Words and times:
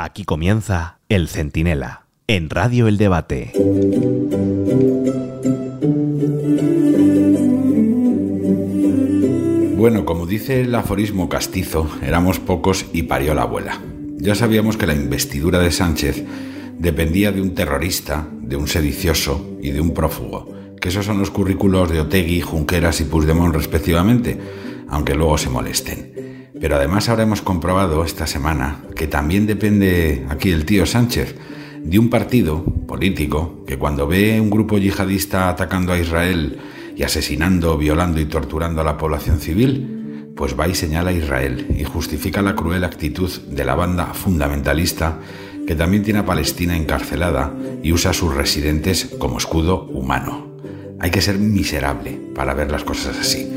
Aquí 0.00 0.22
comienza 0.22 1.00
El 1.08 1.26
Centinela, 1.26 2.06
en 2.28 2.50
Radio 2.50 2.86
El 2.86 2.98
Debate. 2.98 3.50
Bueno, 9.76 10.04
como 10.04 10.26
dice 10.26 10.60
el 10.60 10.72
aforismo 10.76 11.28
castizo, 11.28 11.90
éramos 12.00 12.38
pocos 12.38 12.86
y 12.92 13.02
parió 13.02 13.34
la 13.34 13.42
abuela. 13.42 13.80
Ya 14.18 14.36
sabíamos 14.36 14.76
que 14.76 14.86
la 14.86 14.94
investidura 14.94 15.58
de 15.58 15.72
Sánchez 15.72 16.24
dependía 16.78 17.32
de 17.32 17.42
un 17.42 17.56
terrorista, 17.56 18.28
de 18.40 18.54
un 18.54 18.68
sedicioso 18.68 19.58
y 19.60 19.72
de 19.72 19.80
un 19.80 19.94
prófugo, 19.94 20.54
que 20.80 20.90
esos 20.90 21.06
son 21.06 21.18
los 21.18 21.32
currículos 21.32 21.90
de 21.90 22.02
Otegui, 22.02 22.40
Junqueras 22.40 23.00
y 23.00 23.04
Puigdemont 23.04 23.52
respectivamente, 23.52 24.38
aunque 24.88 25.16
luego 25.16 25.38
se 25.38 25.50
molesten. 25.50 26.17
Pero 26.60 26.76
además 26.76 27.08
ahora 27.08 27.22
hemos 27.22 27.42
comprobado 27.42 28.04
esta 28.04 28.26
semana 28.26 28.82
que 28.96 29.06
también 29.06 29.46
depende 29.46 30.26
aquí 30.28 30.50
el 30.50 30.64
tío 30.64 30.86
Sánchez 30.86 31.36
de 31.82 31.98
un 31.98 32.10
partido 32.10 32.64
político 32.86 33.64
que 33.66 33.78
cuando 33.78 34.06
ve 34.06 34.40
un 34.40 34.50
grupo 34.50 34.78
yihadista 34.78 35.48
atacando 35.48 35.92
a 35.92 35.98
Israel 35.98 36.58
y 36.96 37.04
asesinando, 37.04 37.78
violando 37.78 38.20
y 38.20 38.26
torturando 38.26 38.80
a 38.80 38.84
la 38.84 38.98
población 38.98 39.38
civil, 39.38 40.32
pues 40.36 40.58
va 40.58 40.68
y 40.68 40.74
señala 40.74 41.10
a 41.10 41.12
Israel 41.12 41.66
y 41.76 41.84
justifica 41.84 42.42
la 42.42 42.54
cruel 42.54 42.84
actitud 42.84 43.30
de 43.30 43.64
la 43.64 43.74
banda 43.74 44.06
fundamentalista 44.14 45.18
que 45.66 45.74
también 45.74 46.02
tiene 46.02 46.20
a 46.20 46.26
Palestina 46.26 46.76
encarcelada 46.76 47.52
y 47.82 47.92
usa 47.92 48.12
a 48.12 48.14
sus 48.14 48.34
residentes 48.34 49.14
como 49.18 49.38
escudo 49.38 49.84
humano. 49.84 50.48
Hay 50.98 51.10
que 51.10 51.20
ser 51.20 51.38
miserable 51.38 52.18
para 52.34 52.54
ver 52.54 52.70
las 52.70 52.84
cosas 52.84 53.18
así. 53.18 53.48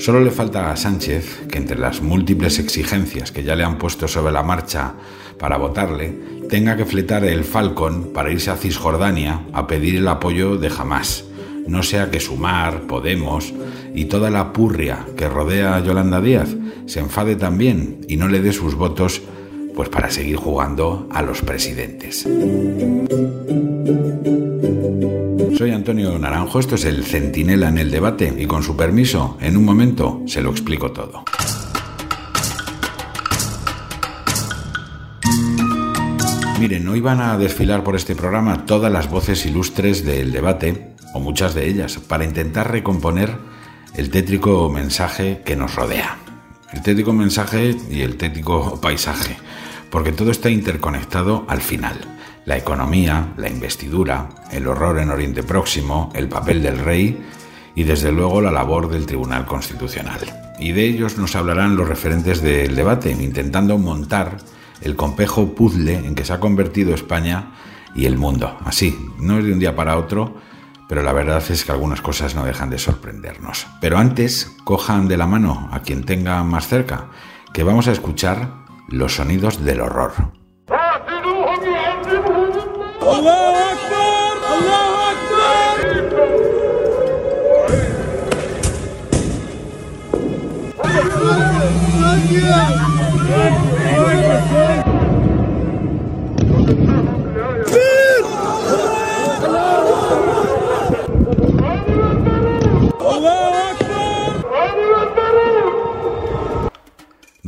Solo 0.00 0.20
le 0.20 0.30
falta 0.30 0.70
a 0.70 0.76
Sánchez 0.76 1.46
que 1.50 1.58
entre 1.58 1.78
las 1.78 2.00
múltiples 2.00 2.58
exigencias 2.58 3.32
que 3.32 3.42
ya 3.42 3.54
le 3.54 3.64
han 3.64 3.76
puesto 3.76 4.08
sobre 4.08 4.32
la 4.32 4.42
marcha 4.42 4.94
para 5.38 5.58
votarle, 5.58 6.18
tenga 6.48 6.74
que 6.74 6.86
fletar 6.86 7.22
el 7.26 7.44
Falcon 7.44 8.10
para 8.14 8.32
irse 8.32 8.50
a 8.50 8.56
Cisjordania 8.56 9.44
a 9.52 9.66
pedir 9.66 9.96
el 9.96 10.08
apoyo 10.08 10.56
de 10.56 10.68
Hamas. 10.68 11.26
No 11.66 11.82
sea 11.82 12.10
que 12.10 12.18
Sumar, 12.18 12.86
Podemos 12.86 13.52
y 13.94 14.06
toda 14.06 14.30
la 14.30 14.54
purria 14.54 15.04
que 15.18 15.28
rodea 15.28 15.76
a 15.76 15.80
Yolanda 15.80 16.22
Díaz 16.22 16.56
se 16.86 17.00
enfade 17.00 17.36
también 17.36 18.00
y 18.08 18.16
no 18.16 18.28
le 18.28 18.40
dé 18.40 18.54
sus 18.54 18.76
votos 18.76 19.20
pues 19.80 19.88
para 19.88 20.10
seguir 20.10 20.36
jugando 20.36 21.08
a 21.10 21.22
los 21.22 21.40
presidentes. 21.40 22.28
Soy 25.56 25.70
Antonio 25.70 26.18
Naranjo, 26.18 26.60
esto 26.60 26.74
es 26.74 26.84
el 26.84 27.02
Centinela 27.02 27.70
en 27.70 27.78
el 27.78 27.90
debate 27.90 28.30
y 28.36 28.44
con 28.44 28.62
su 28.62 28.76
permiso, 28.76 29.38
en 29.40 29.56
un 29.56 29.64
momento 29.64 30.20
se 30.26 30.42
lo 30.42 30.50
explico 30.50 30.92
todo. 30.92 31.24
Miren, 36.58 36.86
hoy 36.86 37.00
van 37.00 37.22
a 37.22 37.38
desfilar 37.38 37.82
por 37.82 37.96
este 37.96 38.14
programa 38.14 38.66
todas 38.66 38.92
las 38.92 39.08
voces 39.08 39.46
ilustres 39.46 40.04
del 40.04 40.30
debate 40.30 40.90
o 41.14 41.20
muchas 41.20 41.54
de 41.54 41.66
ellas, 41.66 41.96
para 42.06 42.26
intentar 42.26 42.70
recomponer 42.70 43.30
el 43.94 44.10
tétrico 44.10 44.68
mensaje 44.68 45.40
que 45.42 45.56
nos 45.56 45.74
rodea. 45.74 46.18
El 46.70 46.82
tétrico 46.82 47.14
mensaje 47.14 47.74
y 47.90 48.02
el 48.02 48.16
tétrico 48.16 48.78
paisaje, 48.80 49.36
porque 49.90 50.12
todo 50.12 50.30
está 50.30 50.50
interconectado 50.50 51.44
al 51.48 51.60
final. 51.60 51.98
La 52.44 52.56
economía, 52.56 53.32
la 53.36 53.48
investidura, 53.48 54.28
el 54.50 54.66
horror 54.66 54.98
en 54.98 55.10
Oriente 55.10 55.42
Próximo, 55.42 56.10
el 56.14 56.28
papel 56.28 56.62
del 56.62 56.78
rey 56.78 57.22
y 57.74 57.84
desde 57.84 58.12
luego 58.12 58.40
la 58.40 58.50
labor 58.50 58.88
del 58.88 59.06
Tribunal 59.06 59.46
Constitucional. 59.46 60.20
Y 60.58 60.72
de 60.72 60.84
ellos 60.84 61.18
nos 61.18 61.36
hablarán 61.36 61.76
los 61.76 61.88
referentes 61.88 62.42
del 62.42 62.74
debate, 62.74 63.10
intentando 63.10 63.78
montar 63.78 64.38
el 64.80 64.96
complejo 64.96 65.54
puzzle 65.54 65.94
en 65.94 66.14
que 66.14 66.24
se 66.24 66.32
ha 66.32 66.40
convertido 66.40 66.94
España 66.94 67.52
y 67.94 68.06
el 68.06 68.16
mundo. 68.16 68.58
Así, 68.64 68.98
no 69.18 69.38
es 69.38 69.44
de 69.44 69.52
un 69.52 69.58
día 69.58 69.74
para 69.74 69.96
otro, 69.96 70.36
pero 70.88 71.02
la 71.02 71.12
verdad 71.12 71.42
es 71.50 71.64
que 71.64 71.72
algunas 71.72 72.00
cosas 72.00 72.34
no 72.34 72.44
dejan 72.44 72.70
de 72.70 72.78
sorprendernos. 72.78 73.66
Pero 73.80 73.98
antes, 73.98 74.56
cojan 74.64 75.08
de 75.08 75.16
la 75.16 75.26
mano 75.26 75.68
a 75.72 75.80
quien 75.80 76.04
tenga 76.04 76.42
más 76.42 76.68
cerca, 76.68 77.06
que 77.52 77.62
vamos 77.62 77.88
a 77.88 77.92
escuchar 77.92 78.59
los 78.90 79.14
sonidos 79.14 79.64
del 79.64 79.80
horror. 79.80 80.12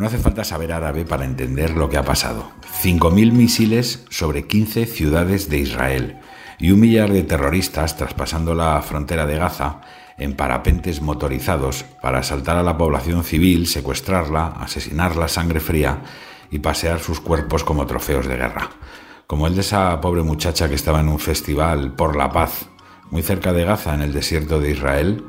No 0.03 0.09
hace 0.09 0.19
falta 0.19 0.43
saber 0.43 0.73
árabe 0.73 1.05
para 1.05 1.25
entender 1.25 1.77
lo 1.77 1.89
que 1.89 1.97
ha 1.97 2.03
pasado. 2.03 2.51
5.000 2.83 3.31
misiles 3.31 4.05
sobre 4.11 4.49
15 4.49 4.87
ciudades 4.87 5.49
de 5.49 5.59
Israel 5.59 6.19
y 6.59 6.73
un 6.73 6.81
millar 6.81 7.13
de 7.13 7.23
terroristas 7.23 7.97
traspasando 7.97 8.53
la 8.53 8.83
frontera 8.83 9.27
de 9.27 9.39
Gaza 9.39 9.81
en 10.19 10.35
parapentes 10.35 11.03
motorizados 11.03 11.85
para 12.03 12.19
asaltar 12.19 12.57
a 12.57 12.65
la 12.65 12.77
población 12.77 13.23
civil, 13.23 13.69
secuestrarla, 13.69 14.49
asesinarla 14.59 15.29
sangre 15.29 15.61
fría 15.61 16.01
y 16.51 16.59
pasear 16.59 16.99
sus 16.99 17.21
cuerpos 17.21 17.63
como 17.63 17.87
trofeos 17.87 18.27
de 18.27 18.39
guerra. 18.39 18.71
Como 19.29 19.47
el 19.47 19.55
de 19.55 19.61
esa 19.61 20.01
pobre 20.01 20.25
muchacha 20.25 20.69
que 20.69 20.75
estaba 20.75 20.99
en 20.99 21.11
un 21.11 21.21
festival 21.21 21.95
por 21.95 22.17
la 22.17 22.33
paz 22.33 22.67
muy 23.13 23.23
cerca 23.23 23.53
de 23.53 23.65
Gaza 23.65 23.95
en 23.95 24.03
el 24.03 24.13
desierto 24.13 24.59
de 24.59 24.73
Israel 24.73 25.25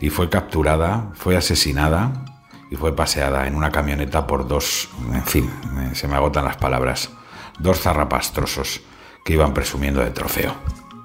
y 0.00 0.10
fue 0.10 0.28
capturada, 0.28 1.10
fue 1.14 1.36
asesinada 1.36 2.31
y 2.72 2.76
fue 2.76 2.96
paseada 2.96 3.46
en 3.46 3.54
una 3.54 3.70
camioneta 3.70 4.26
por 4.26 4.48
dos, 4.48 4.88
en 5.12 5.24
fin, 5.24 5.50
se 5.92 6.08
me 6.08 6.16
agotan 6.16 6.46
las 6.46 6.56
palabras, 6.56 7.10
dos 7.58 7.80
zarrapastrosos 7.80 8.80
que 9.26 9.34
iban 9.34 9.52
presumiendo 9.52 10.00
de 10.00 10.10
trofeo. 10.10 10.54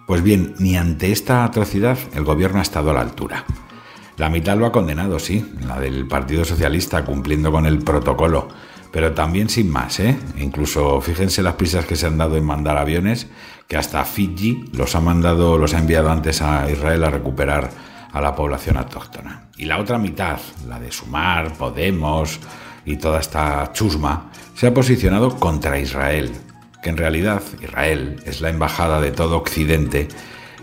Pues 0.08 0.24
bien, 0.24 0.56
ni 0.60 0.78
ante 0.78 1.12
esta 1.12 1.44
atrocidad 1.44 1.98
el 2.16 2.24
gobierno 2.24 2.60
ha 2.60 2.62
estado 2.62 2.92
a 2.92 2.94
la 2.94 3.02
altura. 3.02 3.44
La 4.16 4.30
mitad 4.30 4.58
lo 4.58 4.66
ha 4.66 4.72
condenado, 4.72 5.20
sí, 5.20 5.46
la 5.60 5.78
del 5.78 6.08
Partido 6.08 6.46
Socialista 6.46 7.04
cumpliendo 7.04 7.52
con 7.52 7.66
el 7.66 7.80
protocolo, 7.80 8.48
pero 8.94 9.12
también 9.12 9.50
sin 9.50 9.70
más, 9.70 10.00
¿eh? 10.00 10.18
Incluso 10.38 11.02
fíjense 11.02 11.44
las 11.44 11.56
prisas 11.56 11.86
que 11.86 11.98
se 11.98 12.08
han 12.08 12.18
dado 12.18 12.38
en 12.38 12.46
mandar 12.46 12.78
aviones, 12.78 13.28
que 13.68 13.76
hasta 13.76 14.06
Fiji 14.06 14.70
los 14.72 14.96
ha 14.96 15.02
mandado, 15.02 15.58
los 15.58 15.74
ha 15.74 15.80
enviado 15.80 16.10
antes 16.12 16.42
a 16.42 16.72
Israel 16.72 17.04
a 17.04 17.10
recuperar 17.10 17.70
a 18.12 18.22
la 18.22 18.36
población 18.36 18.78
autóctona. 18.78 19.50
Y 19.58 19.66
la 19.66 19.80
otra 19.80 19.98
mitad, 19.98 20.40
la 20.68 20.80
de 20.80 20.92
Sumar, 20.92 21.54
Podemos 21.54 22.40
y 22.86 22.98
toda 22.98 23.20
esta 23.20 23.72
chusma, 23.74 24.32
se 24.56 24.68
ha 24.68 24.74
posicionado 24.74 25.38
contra 25.38 25.80
Israel, 25.80 26.32
que 26.82 26.90
en 26.90 26.98
realidad 26.98 27.42
Israel 27.62 28.22
es 28.26 28.42
la 28.42 28.50
embajada 28.50 29.02
de 29.02 29.12
todo 29.12 29.38
Occidente 29.38 30.08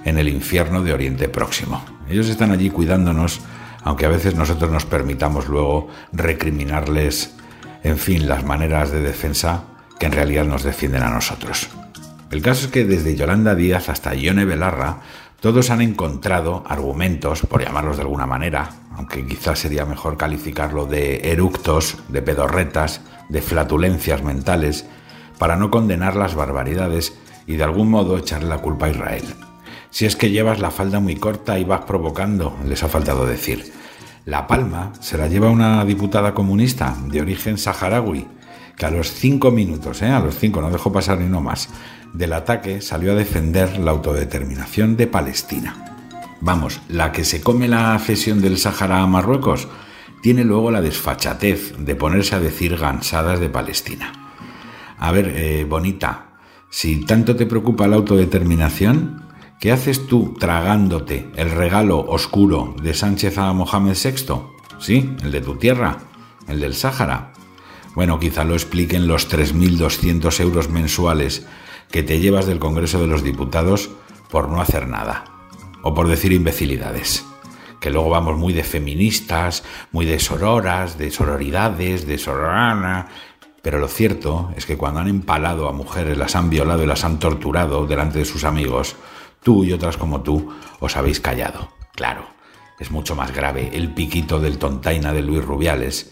en 0.05 0.19
el 0.19 0.29
infierno 0.29 0.83
de 0.83 0.93
Oriente 0.93 1.29
Próximo. 1.29 1.85
Ellos 2.09 2.29
están 2.29 2.51
allí 2.51 2.71
cuidándonos, 2.71 3.41
aunque 3.83 4.07
a 4.07 4.11
veces 4.11 4.35
nosotros 4.35 4.71
nos 4.71 4.87
permitamos 4.87 5.49
luego 5.49 5.89
recriminarles, 6.13 7.35
en 7.83 7.99
fin, 7.99 8.27
las 8.27 8.45
maneras 8.45 8.91
de 8.91 9.01
defensa 9.01 9.65
que 9.99 10.07
en 10.07 10.13
realidad 10.13 10.45
nos 10.45 10.63
defienden 10.63 11.03
a 11.03 11.11
nosotros. 11.11 11.69
El 12.31 12.43
caso 12.43 12.67
es 12.67 12.73
que 12.73 12.85
desde 12.85 13.15
Yolanda 13.15 13.55
Díaz 13.55 13.89
hasta 13.89 14.15
Ione 14.15 14.45
Belarra 14.45 14.99
todos 15.45 15.69
han 15.69 15.83
encontrado 15.83 16.65
argumentos, 16.67 17.43
por 17.43 17.63
llamarlos 17.63 17.97
de 17.97 18.03
alguna 18.05 18.25
manera, 18.25 18.71
aunque 18.97 19.27
quizás 19.27 19.59
sería 19.59 19.85
mejor 19.85 20.17
calificarlo 20.17 20.87
de 20.87 21.33
eructos, 21.33 21.99
de 22.09 22.23
pedorretas, 22.23 23.03
de 23.29 23.43
flatulencias 23.43 24.23
mentales, 24.23 24.87
para 25.37 25.57
no 25.57 25.71
condenar 25.71 26.17
las 26.17 26.35
barbaridades 26.35 27.13
y 27.47 27.57
de 27.57 27.65
algún 27.65 27.91
modo 27.91 28.17
echarle 28.17 28.49
la 28.49 28.63
culpa 28.63 28.87
a 28.87 28.93
Israel. 28.93 29.25
Si 29.91 30.07
es 30.07 30.17
que 30.17 30.31
llevas 30.31 30.61
la 30.61 30.71
falda 30.71 30.99
muy 30.99 31.17
corta 31.17 31.59
y 31.59 31.65
vas 31.65 31.83
provocando, 31.83 32.57
les 32.67 32.83
ha 32.83 32.89
faltado 32.89 33.27
decir. 33.27 33.71
La 34.25 34.47
palma 34.47 34.95
se 35.01 35.19
la 35.19 35.29
lleva 35.29 35.51
una 35.51 35.85
diputada 35.85 36.33
comunista 36.33 36.97
de 37.09 37.21
origen 37.21 37.59
saharaui, 37.59 38.27
que 38.79 38.87
a 38.87 38.91
los 38.91 39.13
cinco 39.13 39.51
minutos, 39.51 40.01
¿eh? 40.01 40.09
a 40.09 40.21
los 40.21 40.39
cinco, 40.39 40.63
no 40.63 40.71
dejó 40.71 40.91
pasar 40.91 41.19
ni 41.19 41.29
no 41.29 41.43
más, 41.43 41.69
del 42.15 42.33
ataque 42.33 42.81
salió 42.81 43.13
a 43.13 43.17
defender 43.17 43.79
la 43.79 43.91
autodeterminación 43.91 44.97
de 44.97 45.09
Palestina. 45.09 45.97
Vamos, 46.41 46.81
la 46.89 47.13
que 47.13 47.25
se 47.25 47.43
come 47.43 47.69
la 47.69 47.99
cesión 47.99 48.41
del 48.41 48.57
Sáhara 48.57 49.03
a 49.03 49.07
Marruecos 49.07 49.69
tiene 50.23 50.45
luego 50.45 50.71
la 50.71 50.81
desfachatez 50.81 51.75
de 51.77 51.97
ponerse 51.97 52.37
a 52.37 52.41
decir 52.41 52.77
gansadas 52.77 53.41
de 53.41 53.51
Palestina. 53.51 54.13
A 54.97 55.11
ver, 55.11 55.35
eh, 55.37 55.67
bonita, 55.69 56.39
si 56.71 57.05
tanto 57.05 57.37
te 57.37 57.47
preocupa 57.47 57.89
la 57.89 57.97
autodeterminación, 57.97 59.23
¿qué 59.61 59.73
haces 59.73 60.07
tú 60.07 60.35
tragándote 60.39 61.29
el 61.37 61.51
regalo 61.51 61.99
oscuro 61.99 62.77
de 62.81 62.95
Sánchez 62.95 63.39
a 63.39 63.53
Mohamed 63.53 63.97
VI? 64.03 64.35
Sí, 64.79 65.17
el 65.23 65.33
de 65.33 65.41
tu 65.41 65.57
tierra, 65.57 65.99
el 66.47 66.61
del 66.61 66.75
Sáhara. 66.75 67.33
Bueno, 67.95 68.19
quizá 68.19 68.45
lo 68.45 68.55
expliquen 68.55 69.07
los 69.07 69.31
3.200 69.31 70.41
euros 70.41 70.69
mensuales 70.69 71.47
que 71.95 72.03
te 72.03 72.19
llevas 72.19 72.47
del 72.47 72.59
Congreso 72.59 73.01
de 73.01 73.07
los 73.07 73.23
Diputados 73.23 73.89
por 74.29 74.49
no 74.49 74.61
hacer 74.61 74.89
nada 74.89 75.27
o 75.81 75.95
por 75.95 76.09
decir 76.09 76.33
imbecilidades. 76.33 77.25
Que 77.79 77.89
luego 77.89 78.11
vamos 78.11 78.37
muy 78.37 78.53
de 78.53 78.65
feministas, 78.65 79.63
muy 79.93 80.05
de 80.05 80.19
sororas, 80.19 80.99
de 80.99 81.13
sororidades, 81.13 82.05
de 82.05 82.19
sororana. 82.19 83.07
Pero 83.63 83.79
lo 83.79 83.87
cierto 83.87 84.51
es 84.57 84.67
que 84.67 84.77
cuando 84.77 84.99
han 84.99 85.07
empalado 85.07 85.69
a 85.69 85.73
mujeres, 85.73 86.19
las 86.19 86.35
han 86.35 86.51
violado 86.51 86.83
y 86.83 86.87
las 86.87 87.05
han 87.05 87.21
torturado 87.21 87.87
delante 87.87 88.19
de 88.19 88.25
sus 88.25 88.43
amigos, 88.43 88.97
tú 89.45 89.63
y 89.63 89.73
otras 89.73 89.97
como 89.97 90.23
tú 90.23 90.53
os 90.81 90.97
habéis 90.97 91.21
callado. 91.21 91.69
Claro, 91.95 92.27
es 92.81 92.91
mucho 92.91 93.15
más 93.15 93.33
grave 93.33 93.71
el 93.73 93.95
piquito 93.95 94.41
del 94.41 94.59
tontaina 94.59 95.13
de 95.13 95.23
Luis 95.23 95.45
Rubiales 95.45 96.11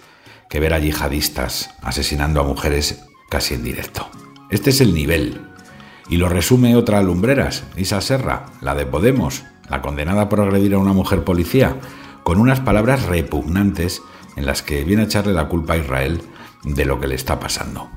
que 0.48 0.60
ver 0.60 0.74
a 0.74 0.78
yihadistas 0.78 1.74
asesinando 1.82 2.40
a 2.40 2.44
mujeres 2.44 3.02
casi 3.28 3.54
en 3.54 3.64
directo. 3.64 4.08
Este 4.48 4.70
es 4.70 4.80
el 4.80 4.94
nivel. 4.94 5.51
Y 6.08 6.16
lo 6.16 6.28
resume 6.28 6.76
otra 6.76 7.02
lumbreras, 7.02 7.64
Isa 7.76 8.00
Serra, 8.00 8.46
la 8.60 8.74
de 8.74 8.86
Podemos, 8.86 9.44
la 9.68 9.82
condenada 9.82 10.28
por 10.28 10.40
agredir 10.40 10.74
a 10.74 10.78
una 10.78 10.92
mujer 10.92 11.24
policía, 11.24 11.76
con 12.22 12.38
unas 12.38 12.60
palabras 12.60 13.06
repugnantes 13.06 14.02
en 14.36 14.46
las 14.46 14.62
que 14.62 14.84
viene 14.84 15.02
a 15.02 15.04
echarle 15.06 15.32
la 15.32 15.48
culpa 15.48 15.74
a 15.74 15.78
Israel 15.78 16.20
de 16.64 16.84
lo 16.84 17.00
que 17.00 17.08
le 17.08 17.14
está 17.14 17.38
pasando. 17.38 17.88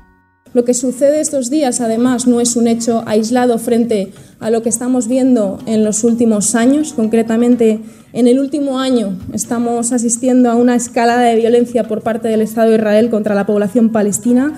Lo 0.56 0.64
que 0.64 0.72
sucede 0.72 1.20
estos 1.20 1.50
días, 1.50 1.82
además, 1.82 2.26
no 2.26 2.40
es 2.40 2.56
un 2.56 2.66
hecho 2.66 3.02
aislado 3.06 3.58
frente 3.58 4.14
a 4.40 4.48
lo 4.48 4.62
que 4.62 4.70
estamos 4.70 5.06
viendo 5.06 5.58
en 5.66 5.84
los 5.84 6.02
últimos 6.02 6.54
años. 6.54 6.94
Concretamente, 6.94 7.80
en 8.14 8.26
el 8.26 8.38
último 8.38 8.78
año 8.78 9.18
estamos 9.34 9.92
asistiendo 9.92 10.50
a 10.50 10.54
una 10.54 10.74
escalada 10.74 11.24
de 11.24 11.36
violencia 11.36 11.86
por 11.86 12.00
parte 12.00 12.28
del 12.28 12.40
Estado 12.40 12.70
de 12.70 12.76
Israel 12.76 13.10
contra 13.10 13.34
la 13.34 13.44
población 13.44 13.90
palestina. 13.90 14.54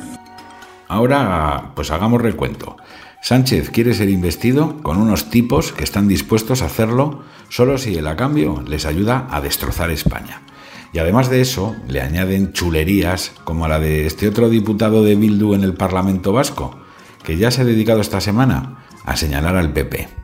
Ahora, 0.87 1.73
pues 1.75 1.91
hagamos 1.91 2.23
recuento. 2.23 2.77
Sánchez 3.21 3.71
quiere 3.71 3.95
ser 3.95 4.09
investido 4.09 4.83
con 4.83 4.99
unos 4.99 5.31
tipos 5.31 5.73
que 5.73 5.85
están 5.85 6.09
dispuestos 6.09 6.63
a 6.63 6.67
hacerlo 6.67 7.23
solo 7.49 7.79
si 7.79 7.97
el 7.97 8.07
a 8.07 8.17
cambio 8.17 8.63
les 8.67 8.87
ayuda 8.87 9.27
a 9.31 9.41
destrozar 9.41 9.91
España. 9.91 10.43
Y 10.93 10.99
además 10.99 11.29
de 11.29 11.41
eso, 11.41 11.77
le 11.87 12.01
añaden 12.01 12.53
chulerías 12.53 13.33
como 13.45 13.69
la 13.69 13.79
de 13.79 14.07
este 14.07 14.29
otro 14.29 14.49
diputado 14.49 15.05
de 15.05 15.17
Bildu 15.17 15.55
en 15.55 15.63
el 15.63 15.75
Parlamento 15.75 16.33
Vasco, 16.33 16.79
que 17.23 17.37
ya 17.37 17.51
se 17.51 17.63
ha 17.63 17.65
dedicado 17.65 18.01
esta 18.01 18.21
semana 18.21 18.85
a 19.05 19.17
señalar 19.17 19.57
al 19.57 19.73
PP 19.73 20.18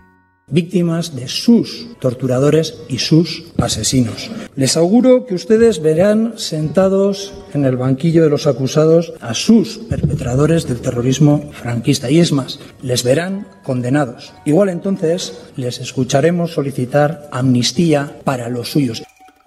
víctimas 0.49 1.17
de 1.17 1.29
sus 1.29 1.87
torturadores 2.00 2.79
y 2.88 2.99
sus 2.99 3.44
asesinos. 3.58 4.31
Les 4.56 4.76
auguro 4.76 5.26
que 5.26 5.35
ustedes 5.35 5.81
verán 5.81 6.35
sentados 6.37 7.32
en 7.55 7.64
el 7.64 7.76
banquillo 7.76 8.23
de 8.23 8.31
los 8.31 8.46
acusados 8.46 9.12
a 9.20 9.35
sus 9.35 9.79
perpetradores 9.79 10.67
del 10.67 10.81
terrorismo 10.81 11.50
franquista. 11.52 12.11
Y 12.11 12.20
es 12.20 12.32
más, 12.32 12.61
les 12.82 13.02
verán 13.02 13.46
condenados. 13.62 14.32
Igual 14.44 14.69
entonces 14.69 15.41
les 15.56 15.81
escucharemos 15.81 16.52
solicitar 16.52 17.29
amnistía 17.32 18.20
para 18.25 18.49
los 18.49 18.70
suyos. 18.70 19.02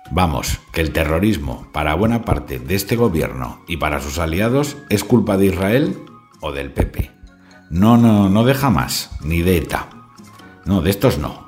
Vamos, 0.10 0.60
que 0.72 0.82
el 0.82 0.94
terrorismo, 0.94 1.68
para 1.74 1.94
buena 1.96 2.24
parte 2.24 2.60
de 2.60 2.76
este 2.76 2.96
gobierno 2.96 3.62
y 3.68 3.78
para 3.78 4.00
sus 4.00 4.20
aliados, 4.20 4.78
es 4.90 5.04
culpa 5.04 5.38
de 5.38 5.48
Israel 5.48 5.98
o 6.42 6.54
del 6.54 6.72
PP. 6.72 7.12
No, 7.70 7.98
no, 7.98 8.30
no 8.30 8.46
deja 8.46 8.70
más, 8.70 9.12
ni 9.22 9.42
de 9.42 9.58
ETA. 9.58 9.97
No, 10.68 10.82
de 10.82 10.90
estos 10.90 11.18
no. 11.18 11.48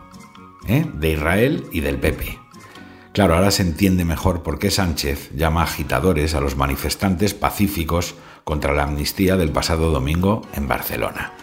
¿eh? 0.65 0.85
De 0.93 1.11
Israel 1.11 1.65
y 1.73 1.81
del 1.81 1.97
PP. 1.97 2.39
Claro, 3.11 3.35
ahora 3.35 3.51
se 3.51 3.63
entiende 3.63 4.05
mejor 4.05 4.43
por 4.43 4.59
qué 4.59 4.71
Sánchez 4.71 5.31
llama 5.35 5.63
agitadores 5.63 6.35
a 6.35 6.39
los 6.39 6.55
manifestantes 6.55 7.33
pacíficos 7.33 8.15
contra 8.45 8.73
la 8.73 8.83
amnistía 8.83 9.35
del 9.35 9.51
pasado 9.51 9.91
domingo 9.91 10.43
en 10.53 10.69
Barcelona. 10.69 11.33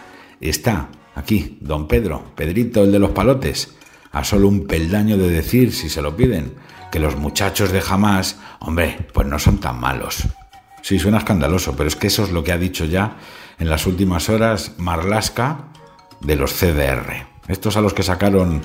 Está 0.41 0.89
aquí, 1.13 1.59
don 1.61 1.87
Pedro, 1.87 2.23
Pedrito, 2.35 2.83
el 2.83 2.91
de 2.91 2.97
los 2.97 3.11
palotes, 3.11 3.75
a 4.11 4.23
solo 4.23 4.47
un 4.47 4.65
peldaño 4.65 5.17
de 5.17 5.29
decir, 5.29 5.71
si 5.71 5.89
se 5.89 6.01
lo 6.01 6.17
piden, 6.17 6.55
que 6.91 6.99
los 6.99 7.15
muchachos 7.15 7.71
de 7.71 7.83
Hamas, 7.87 8.39
hombre, 8.59 9.07
pues 9.13 9.27
no 9.27 9.37
son 9.37 9.59
tan 9.59 9.79
malos. 9.79 10.23
Sí, 10.81 10.97
suena 10.97 11.19
escandaloso, 11.19 11.75
pero 11.75 11.87
es 11.87 11.95
que 11.95 12.07
eso 12.07 12.23
es 12.23 12.31
lo 12.31 12.43
que 12.43 12.53
ha 12.53 12.57
dicho 12.57 12.85
ya 12.85 13.17
en 13.59 13.69
las 13.69 13.85
últimas 13.85 14.29
horas 14.29 14.73
Marlaska 14.77 15.65
de 16.21 16.35
los 16.37 16.53
CDR. 16.53 17.36
Estos 17.47 17.77
a 17.77 17.81
los 17.81 17.93
que 17.93 18.03
sacaron, 18.03 18.61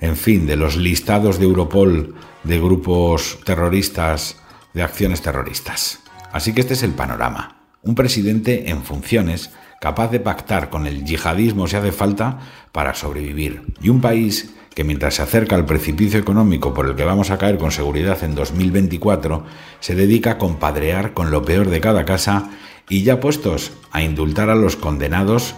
en 0.00 0.16
fin, 0.16 0.46
de 0.46 0.56
los 0.56 0.76
listados 0.76 1.38
de 1.38 1.44
Europol 1.44 2.14
de 2.44 2.60
grupos 2.60 3.38
terroristas, 3.44 4.36
de 4.74 4.82
acciones 4.82 5.22
terroristas. 5.22 6.00
Así 6.32 6.52
que 6.52 6.60
este 6.60 6.74
es 6.74 6.82
el 6.82 6.92
panorama. 6.92 7.56
Un 7.82 7.94
presidente 7.94 8.70
en 8.70 8.82
funciones 8.82 9.50
capaz 9.80 10.10
de 10.10 10.20
pactar 10.20 10.70
con 10.70 10.86
el 10.86 11.04
yihadismo 11.04 11.66
si 11.68 11.76
hace 11.76 11.92
falta 11.92 12.38
para 12.72 12.94
sobrevivir. 12.94 13.62
Y 13.80 13.88
un 13.88 14.00
país 14.00 14.54
que 14.74 14.84
mientras 14.84 15.14
se 15.14 15.22
acerca 15.22 15.56
al 15.56 15.66
precipicio 15.66 16.20
económico 16.20 16.74
por 16.74 16.86
el 16.86 16.96
que 16.96 17.04
vamos 17.04 17.30
a 17.30 17.38
caer 17.38 17.58
con 17.58 17.70
seguridad 17.70 18.22
en 18.22 18.34
2024, 18.34 19.44
se 19.80 19.94
dedica 19.94 20.32
a 20.32 20.38
compadrear 20.38 21.14
con 21.14 21.30
lo 21.30 21.44
peor 21.44 21.68
de 21.68 21.80
cada 21.80 22.04
casa 22.04 22.50
y 22.88 23.02
ya 23.02 23.20
puestos 23.20 23.72
a 23.90 24.02
indultar 24.02 24.50
a 24.50 24.54
los 24.54 24.76
condenados 24.76 25.54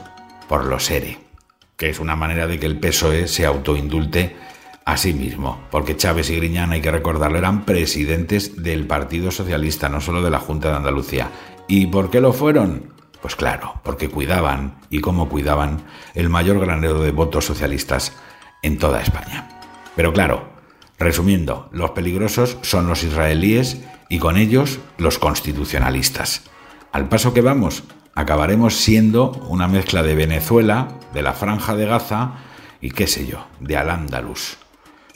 por 0.48 0.64
los 0.64 0.90
ERE 0.90 1.29
que 1.80 1.88
es 1.88 1.98
una 1.98 2.14
manera 2.14 2.46
de 2.46 2.60
que 2.60 2.66
el 2.66 2.78
PSOE 2.78 3.26
se 3.26 3.46
autoindulte 3.46 4.36
a 4.84 4.98
sí 4.98 5.14
mismo, 5.14 5.62
porque 5.70 5.96
Chávez 5.96 6.28
y 6.28 6.36
Griñán, 6.36 6.72
hay 6.72 6.82
que 6.82 6.90
recordarlo, 6.90 7.38
eran 7.38 7.64
presidentes 7.64 8.62
del 8.62 8.86
Partido 8.86 9.30
Socialista, 9.30 9.88
no 9.88 10.02
solo 10.02 10.20
de 10.20 10.28
la 10.28 10.40
Junta 10.40 10.68
de 10.68 10.76
Andalucía. 10.76 11.30
¿Y 11.68 11.86
por 11.86 12.10
qué 12.10 12.20
lo 12.20 12.34
fueron? 12.34 12.92
Pues 13.22 13.34
claro, 13.34 13.80
porque 13.82 14.10
cuidaban, 14.10 14.78
y 14.90 15.00
cómo 15.00 15.30
cuidaban, 15.30 15.82
el 16.14 16.28
mayor 16.28 16.60
granero 16.60 17.00
de 17.00 17.12
votos 17.12 17.46
socialistas 17.46 18.12
en 18.60 18.76
toda 18.76 19.00
España. 19.00 19.48
Pero 19.96 20.12
claro, 20.12 20.50
resumiendo, 20.98 21.70
los 21.72 21.92
peligrosos 21.92 22.58
son 22.60 22.88
los 22.88 23.04
israelíes 23.04 23.80
y 24.10 24.18
con 24.18 24.36
ellos 24.36 24.80
los 24.98 25.18
constitucionalistas. 25.18 26.42
Al 26.92 27.08
paso 27.08 27.32
que 27.32 27.40
vamos, 27.40 27.84
acabaremos 28.14 28.76
siendo 28.76 29.30
una 29.48 29.66
mezcla 29.66 30.02
de 30.02 30.14
Venezuela, 30.14 30.99
de 31.12 31.22
la 31.22 31.32
Franja 31.32 31.74
de 31.74 31.86
Gaza 31.86 32.34
y 32.80 32.90
qué 32.90 33.06
sé 33.06 33.26
yo, 33.26 33.46
de 33.60 33.76
Al-Ándalus. 33.76 34.58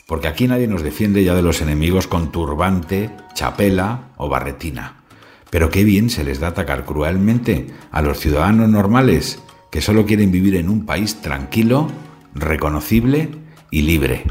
Porque 0.07 0.27
aquí 0.27 0.47
nadie 0.47 0.67
nos 0.67 0.83
defiende 0.83 1.23
ya 1.23 1.33
de 1.33 1.41
los 1.41 1.61
enemigos 1.61 2.07
con 2.07 2.31
turbante, 2.31 3.09
chapela 3.33 4.09
o 4.17 4.29
barretina. 4.29 5.01
Pero 5.49 5.69
qué 5.69 5.83
bien 5.83 6.09
se 6.09 6.23
les 6.23 6.39
da 6.39 6.49
atacar 6.49 6.85
cruelmente 6.85 7.67
a 7.91 8.01
los 8.01 8.19
ciudadanos 8.19 8.69
normales 8.69 9.41
que 9.71 9.81
solo 9.81 10.05
quieren 10.05 10.31
vivir 10.31 10.55
en 10.55 10.69
un 10.69 10.85
país 10.85 11.21
tranquilo, 11.21 11.89
reconocible 12.33 13.29
y 13.71 13.81
libre. 13.81 14.23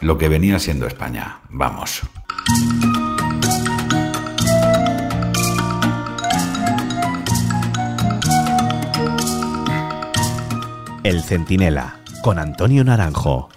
Lo 0.00 0.18
que 0.18 0.28
venía 0.28 0.58
siendo 0.58 0.86
España. 0.86 1.40
Vamos. 1.50 2.02
El 11.04 11.20
Centinela, 11.20 12.00
con 12.22 12.38
Antonio 12.38 12.82
Naranjo. 12.82 13.50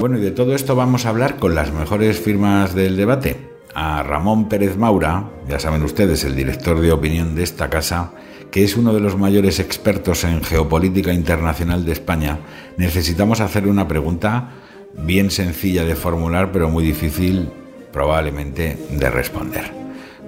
Bueno, 0.00 0.16
y 0.16 0.22
de 0.22 0.30
todo 0.30 0.54
esto 0.54 0.74
vamos 0.74 1.04
a 1.04 1.10
hablar 1.10 1.36
con 1.36 1.54
las 1.54 1.70
mejores 1.70 2.18
firmas 2.18 2.74
del 2.74 2.96
debate. 2.96 3.36
A 3.74 4.02
Ramón 4.02 4.48
Pérez 4.48 4.78
Maura, 4.78 5.28
ya 5.46 5.60
saben 5.60 5.82
ustedes, 5.82 6.24
el 6.24 6.34
director 6.34 6.80
de 6.80 6.92
opinión 6.92 7.34
de 7.34 7.42
esta 7.42 7.68
casa, 7.68 8.12
que 8.50 8.64
es 8.64 8.74
uno 8.74 8.94
de 8.94 9.00
los 9.00 9.18
mayores 9.18 9.60
expertos 9.60 10.24
en 10.24 10.42
geopolítica 10.42 11.12
internacional 11.12 11.84
de 11.84 11.92
España, 11.92 12.38
necesitamos 12.78 13.42
hacerle 13.42 13.70
una 13.70 13.86
pregunta 13.86 14.48
bien 14.94 15.30
sencilla 15.30 15.84
de 15.84 15.94
formular, 15.94 16.50
pero 16.52 16.68
muy 16.68 16.84
difícil 16.84 17.48
probablemente 17.92 18.76
de 18.90 19.10
responder. 19.10 19.64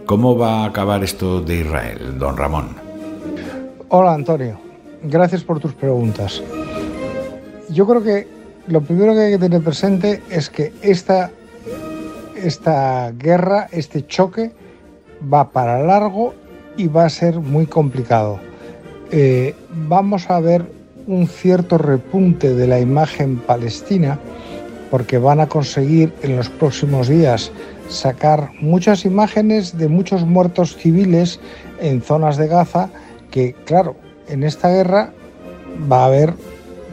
¿Cómo 0.07 0.37
va 0.37 0.63
a 0.63 0.67
acabar 0.67 1.05
esto 1.05 1.41
de 1.41 1.61
Israel, 1.61 2.19
don 2.19 2.37
Ramón? 2.37 2.77
Hola 3.89 4.15
Antonio, 4.15 4.59
gracias 5.03 5.45
por 5.45 5.61
tus 5.61 5.75
preguntas. 5.75 6.43
Yo 7.69 7.87
creo 7.87 8.03
que 8.03 8.27
lo 8.67 8.81
primero 8.81 9.15
que 9.15 9.21
hay 9.21 9.33
que 9.33 9.39
tener 9.39 9.63
presente 9.63 10.23
es 10.31 10.51
que 10.51 10.73
esta, 10.83 11.31
esta 12.37 13.13
guerra, 13.13 13.69
este 13.73 14.07
choque, 14.07 14.53
va 15.33 15.51
para 15.51 15.83
largo 15.83 16.35
y 16.77 16.89
va 16.89 17.05
a 17.05 17.11
ser 17.11 17.39
muy 17.39 17.67
complicado. 17.67 18.41
Eh, 19.11 19.55
vamos 19.89 20.31
a 20.31 20.41
ver 20.41 20.65
un 21.07 21.27
cierto 21.27 21.79
repunte 21.79 22.55
de 22.55 22.67
la 22.67 22.79
imagen 22.79 23.39
palestina 23.39 24.19
porque 24.91 25.19
van 25.19 25.41
a 25.41 25.49
conseguir 25.49 26.13
en 26.23 26.37
los 26.37 26.49
próximos 26.49 27.09
días 27.09 27.53
sacar 27.89 28.51
muchas 28.61 29.05
imágenes 29.05 29.79
de 29.79 29.89
muchos 29.89 30.25
muertos 30.25 30.77
civiles 30.77 31.41
en 31.81 32.03
zonas 32.03 32.37
de 32.37 32.49
Gaza 32.49 32.91
que, 33.31 33.55
claro, 33.65 33.97
en 34.29 34.43
esta 34.43 34.69
guerra 34.69 35.13
va 35.91 36.03
a 36.03 36.07
haber 36.07 36.35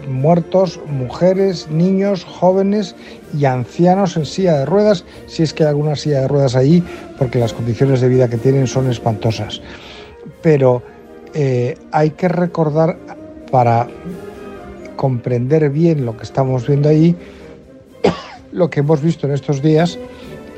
muertos, 0.08 0.80
mujeres, 0.88 1.70
niños, 1.70 2.24
jóvenes 2.24 2.96
y 3.38 3.46
ancianos 3.46 4.16
en 4.18 4.26
silla 4.26 4.60
de 4.60 4.66
ruedas, 4.66 5.04
si 5.28 5.44
es 5.44 5.54
que 5.54 5.64
hay 5.64 5.70
alguna 5.70 5.96
silla 5.96 6.22
de 6.22 6.28
ruedas 6.28 6.56
allí, 6.56 6.84
porque 7.18 7.40
las 7.40 7.54
condiciones 7.54 8.02
de 8.02 8.08
vida 8.08 8.30
que 8.30 8.38
tienen 8.38 8.68
son 8.68 8.90
espantosas. 8.90 9.62
Pero 10.42 10.82
eh, 11.34 11.78
hay 11.92 12.12
que 12.12 12.28
recordar 12.30 12.98
para 13.52 13.88
comprender 14.96 15.70
bien 15.70 16.06
lo 16.06 16.18
que 16.18 16.24
estamos 16.24 16.68
viendo 16.68 16.90
allí, 16.90 17.16
lo 18.52 18.70
que 18.70 18.82
hemos 18.82 19.02
visto 19.02 19.28
en 19.28 19.34
estos 19.34 19.62
días 19.62 19.98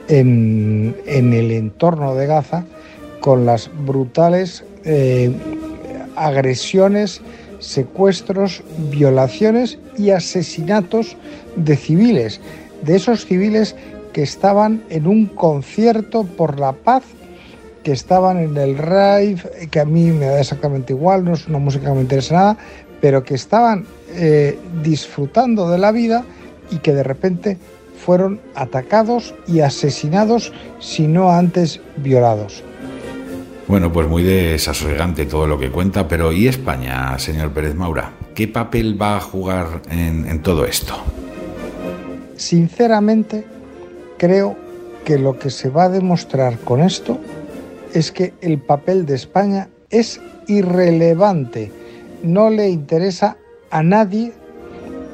en, 0.08 0.96
el 1.06 1.52
entorno 1.52 2.16
de 2.16 2.28
Gaza, 2.28 2.66
con 3.22 3.46
las 3.46 3.70
brutales 3.86 4.64
eh, 4.84 5.32
agresiones 6.16 7.22
secuestros, 7.60 8.64
violaciones 8.90 9.78
y 9.98 10.12
asesinatos 10.12 11.18
de 11.56 11.76
civiles, 11.76 12.40
de 12.84 12.96
esos 12.96 13.26
civiles 13.26 13.76
que 14.14 14.24
estaban 14.24 14.82
en 14.90 15.08
un 15.08 15.26
concierto 15.28 16.24
por 16.24 16.60
la 16.60 16.72
paz, 16.72 17.04
que 17.84 17.92
estaban 17.92 18.38
en 18.38 18.58
el 18.58 18.78
rave, 18.78 19.38
que 19.70 19.80
a 19.80 19.86
mí 19.86 20.12
me 20.12 20.26
da 20.26 20.40
exactamente 20.40 20.94
igual, 20.94 21.24
no 21.24 21.34
es 21.34 21.48
una 21.48 21.60
música 21.60 21.88
que 21.90 21.96
me 21.96 22.02
interesa 22.02 22.36
nada, 22.36 22.58
pero 23.02 23.24
que 23.24 23.36
estaban 23.36 23.86
eh, 24.16 24.58
disfrutando 24.84 25.70
de 25.70 25.78
la 25.78 25.92
vida 25.92 26.24
y 26.72 26.78
que 26.78 26.94
de 26.94 27.04
repente 27.04 27.58
fueron 28.00 28.40
atacados 28.56 29.36
y 29.48 29.60
asesinados, 29.60 30.54
si 30.80 31.08
no 31.08 31.32
antes 31.32 31.82
violados. 31.98 32.64
Bueno, 33.68 33.92
pues 33.92 34.08
muy 34.08 34.24
desasosegante 34.24 35.26
todo 35.26 35.46
lo 35.46 35.60
que 35.60 35.70
cuenta, 35.70 36.08
pero 36.08 36.32
¿y 36.32 36.48
España, 36.48 37.20
señor 37.20 37.52
Pérez 37.52 37.76
Maura? 37.76 38.14
¿Qué 38.34 38.48
papel 38.48 39.00
va 39.00 39.18
a 39.18 39.20
jugar 39.20 39.82
en, 39.92 40.42
todo 40.42 40.66
esto? 40.66 40.96
Sinceramente, 42.36 43.46
creo 44.18 44.58
que 45.06 45.20
lo 45.20 45.38
que 45.38 45.52
se 45.52 45.70
va 45.70 45.84
a 45.84 45.90
demostrar 45.90 46.58
con 46.60 46.82
esto 46.82 47.20
es 47.94 48.12
que 48.12 48.34
el 48.42 48.60
papel 48.60 49.06
de 49.06 49.16
España 49.16 49.70
es 49.90 50.20
irrelevante. 50.48 51.72
No 52.24 52.50
le 52.50 52.70
interesa 52.70 53.38
a 53.70 53.84
nadie 53.84 54.34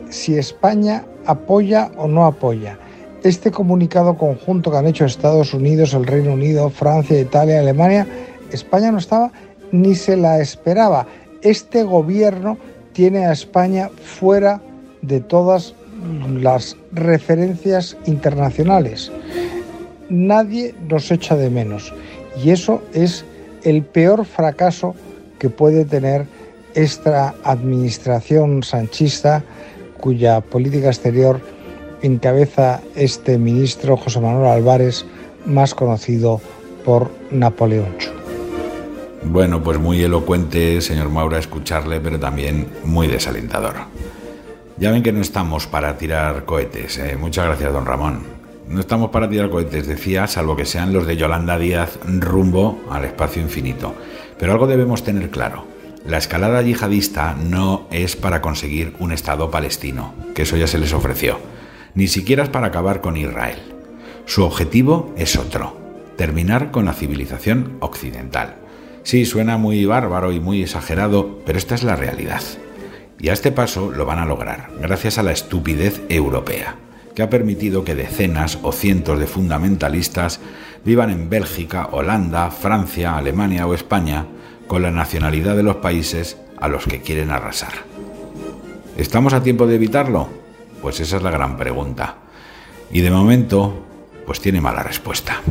si 0.10 0.38
España 0.38 1.04
apoya 1.26 1.92
o 1.98 2.08
no 2.08 2.26
apoya. 2.26 2.78
Este 3.24 3.50
comunicado 3.52 4.18
conjunto 4.18 4.72
que 4.72 4.78
han 4.78 4.88
hecho 4.88 5.06
Estados 5.06 5.54
Unidos, 5.54 5.94
el 5.94 6.06
Reino 6.06 6.34
Unido, 6.34 6.70
Francia, 6.70 7.20
Italia, 7.20 7.60
Alemania 7.60 8.08
España 8.52 8.92
no 8.92 8.98
estaba 8.98 9.32
ni 9.72 9.96
se 9.96 10.18
la 10.18 10.40
esperaba. 10.40 11.08
Este 11.42 11.84
gobierno 11.84 12.58
tiene 12.94 13.26
a 13.26 13.32
España 13.32 13.90
fuera 14.04 14.62
de 15.02 15.20
todas 15.20 15.76
las 16.30 16.78
referencias 16.92 17.98
internacionales. 18.06 19.12
Nadie 20.10 20.74
nos 20.88 21.12
echa 21.12 21.36
de 21.36 21.50
menos 21.50 21.94
y 22.44 22.52
eso 22.52 22.82
es 22.94 23.26
el 23.64 23.84
peor 23.84 24.26
fracaso 24.26 24.96
que 25.40 25.50
puede 25.50 25.84
tener 25.86 26.26
esta 26.76 27.34
administración 27.44 28.62
sanchista 28.64 29.44
cuya 30.00 30.42
política 30.42 30.88
exterior 30.88 31.40
encabeza 32.02 32.82
este 32.96 33.38
ministro 33.38 33.98
José 33.98 34.20
Manuel 34.20 34.52
Álvarez, 34.52 35.06
más 35.46 35.74
conocido 35.74 36.42
por 36.84 37.10
Napoleón 37.32 37.96
bueno, 39.28 39.62
pues 39.62 39.80
muy 39.80 40.02
elocuente, 40.02 40.80
señor 40.82 41.10
Maura, 41.10 41.40
escucharle, 41.40 42.00
pero 42.00 42.20
también 42.20 42.68
muy 42.84 43.08
desalentador. 43.08 43.74
Ya 44.78 44.92
ven 44.92 45.04
que 45.04 45.12
no 45.12 45.22
estamos 45.22 45.68
para 45.68 45.98
tirar 45.98 46.46
cohetes. 46.46 46.98
¿eh? 47.00 47.18
Muchas 47.20 47.46
gracias, 47.46 47.74
don 47.74 47.86
Ramón. 47.86 48.24
No 48.68 48.80
estamos 48.80 49.10
para 49.10 49.30
tirar 49.30 49.50
cohetes, 49.50 49.88
decía, 49.88 50.28
salvo 50.28 50.56
que 50.56 50.66
sean 50.66 50.94
los 50.94 51.06
de 51.06 51.18
Yolanda 51.18 51.58
Díaz 51.58 52.00
rumbo 52.06 52.82
al 52.90 53.06
espacio 53.06 53.42
infinito. 53.42 53.94
Pero 54.38 54.52
algo 54.52 54.68
debemos 54.68 55.04
tener 55.04 55.30
claro. 55.30 55.66
La 56.06 56.20
escalada 56.20 56.62
yihadista 56.62 57.34
no 57.34 57.88
es 57.90 58.16
para 58.16 58.40
conseguir 58.40 58.94
un 59.00 59.12
Estado 59.12 59.50
palestino, 59.50 60.14
que 60.36 60.44
eso 60.44 60.56
ya 60.56 60.68
se 60.68 60.78
les 60.78 60.94
ofreció. 60.94 61.40
Ni 61.96 62.08
siquiera 62.08 62.44
es 62.44 62.50
para 62.50 62.68
acabar 62.68 63.02
con 63.02 63.18
Israel. 63.18 63.58
Su 64.26 64.44
objetivo 64.44 65.16
es 65.18 65.36
otro, 65.36 65.76
terminar 66.16 66.70
con 66.70 66.86
la 66.86 66.94
civilización 66.94 67.78
occidental. 67.80 68.58
Sí, 69.02 69.26
suena 69.26 69.58
muy 69.58 69.84
bárbaro 69.86 70.32
y 70.32 70.40
muy 70.40 70.62
exagerado, 70.62 71.40
pero 71.44 71.58
esta 71.58 71.74
es 71.74 71.82
la 71.82 71.96
realidad. 71.96 72.44
Y 73.20 73.30
a 73.30 73.34
este 73.34 73.52
paso 73.52 73.92
lo 73.92 74.06
van 74.06 74.20
a 74.20 74.28
lograr, 74.28 74.70
gracias 74.80 75.18
a 75.18 75.24
la 75.24 75.32
estupidez 75.32 76.04
europea, 76.10 76.76
que 77.16 77.24
ha 77.24 77.32
permitido 77.32 77.84
que 77.84 77.96
decenas 77.96 78.60
o 78.62 78.72
cientos 78.72 79.18
de 79.18 79.26
fundamentalistas 79.26 80.40
vivan 80.84 81.10
en 81.10 81.32
Bélgica, 81.32 81.90
Holanda, 81.92 82.52
Francia, 82.52 83.18
Alemania 83.18 83.66
o 83.66 83.74
España 83.74 84.28
con 84.68 84.82
la 84.82 84.92
nacionalidad 84.92 85.56
de 85.56 85.64
los 85.64 85.78
países 85.78 86.38
a 86.58 86.68
los 86.68 86.86
que 86.86 87.02
quieren 87.02 87.32
arrasar. 87.32 87.74
¿Estamos 88.98 89.34
a 89.34 89.44
tiempo 89.44 89.68
de 89.68 89.76
evitarlo? 89.76 90.28
Pues 90.82 91.00
esa 91.00 91.18
es 91.18 91.24
la 91.24 91.32
gran 91.32 91.58
pregunta. 91.58 92.16
Y 92.92 93.02
de 93.02 93.12
momento, 93.12 93.86
pues 94.26 94.40
tiene 94.40 94.62
mala 94.62 94.84
respuesta. 94.84 95.42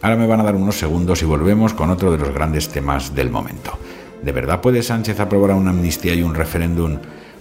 Ahora 0.00 0.16
me 0.16 0.26
van 0.26 0.40
a 0.40 0.44
dar 0.44 0.54
unos 0.54 0.78
segundos 0.78 1.22
y 1.22 1.24
volvemos 1.24 1.74
con 1.74 1.90
otro 1.90 2.12
de 2.12 2.18
los 2.18 2.32
grandes 2.32 2.68
temas 2.68 3.14
del 3.14 3.30
momento. 3.30 3.78
¿De 4.22 4.32
verdad 4.32 4.60
puede 4.60 4.82
Sánchez 4.82 5.20
aprobar 5.20 5.52
una 5.52 5.70
amnistía 5.70 6.14
y 6.14 6.22
un 6.22 6.34
referéndum 6.34 6.98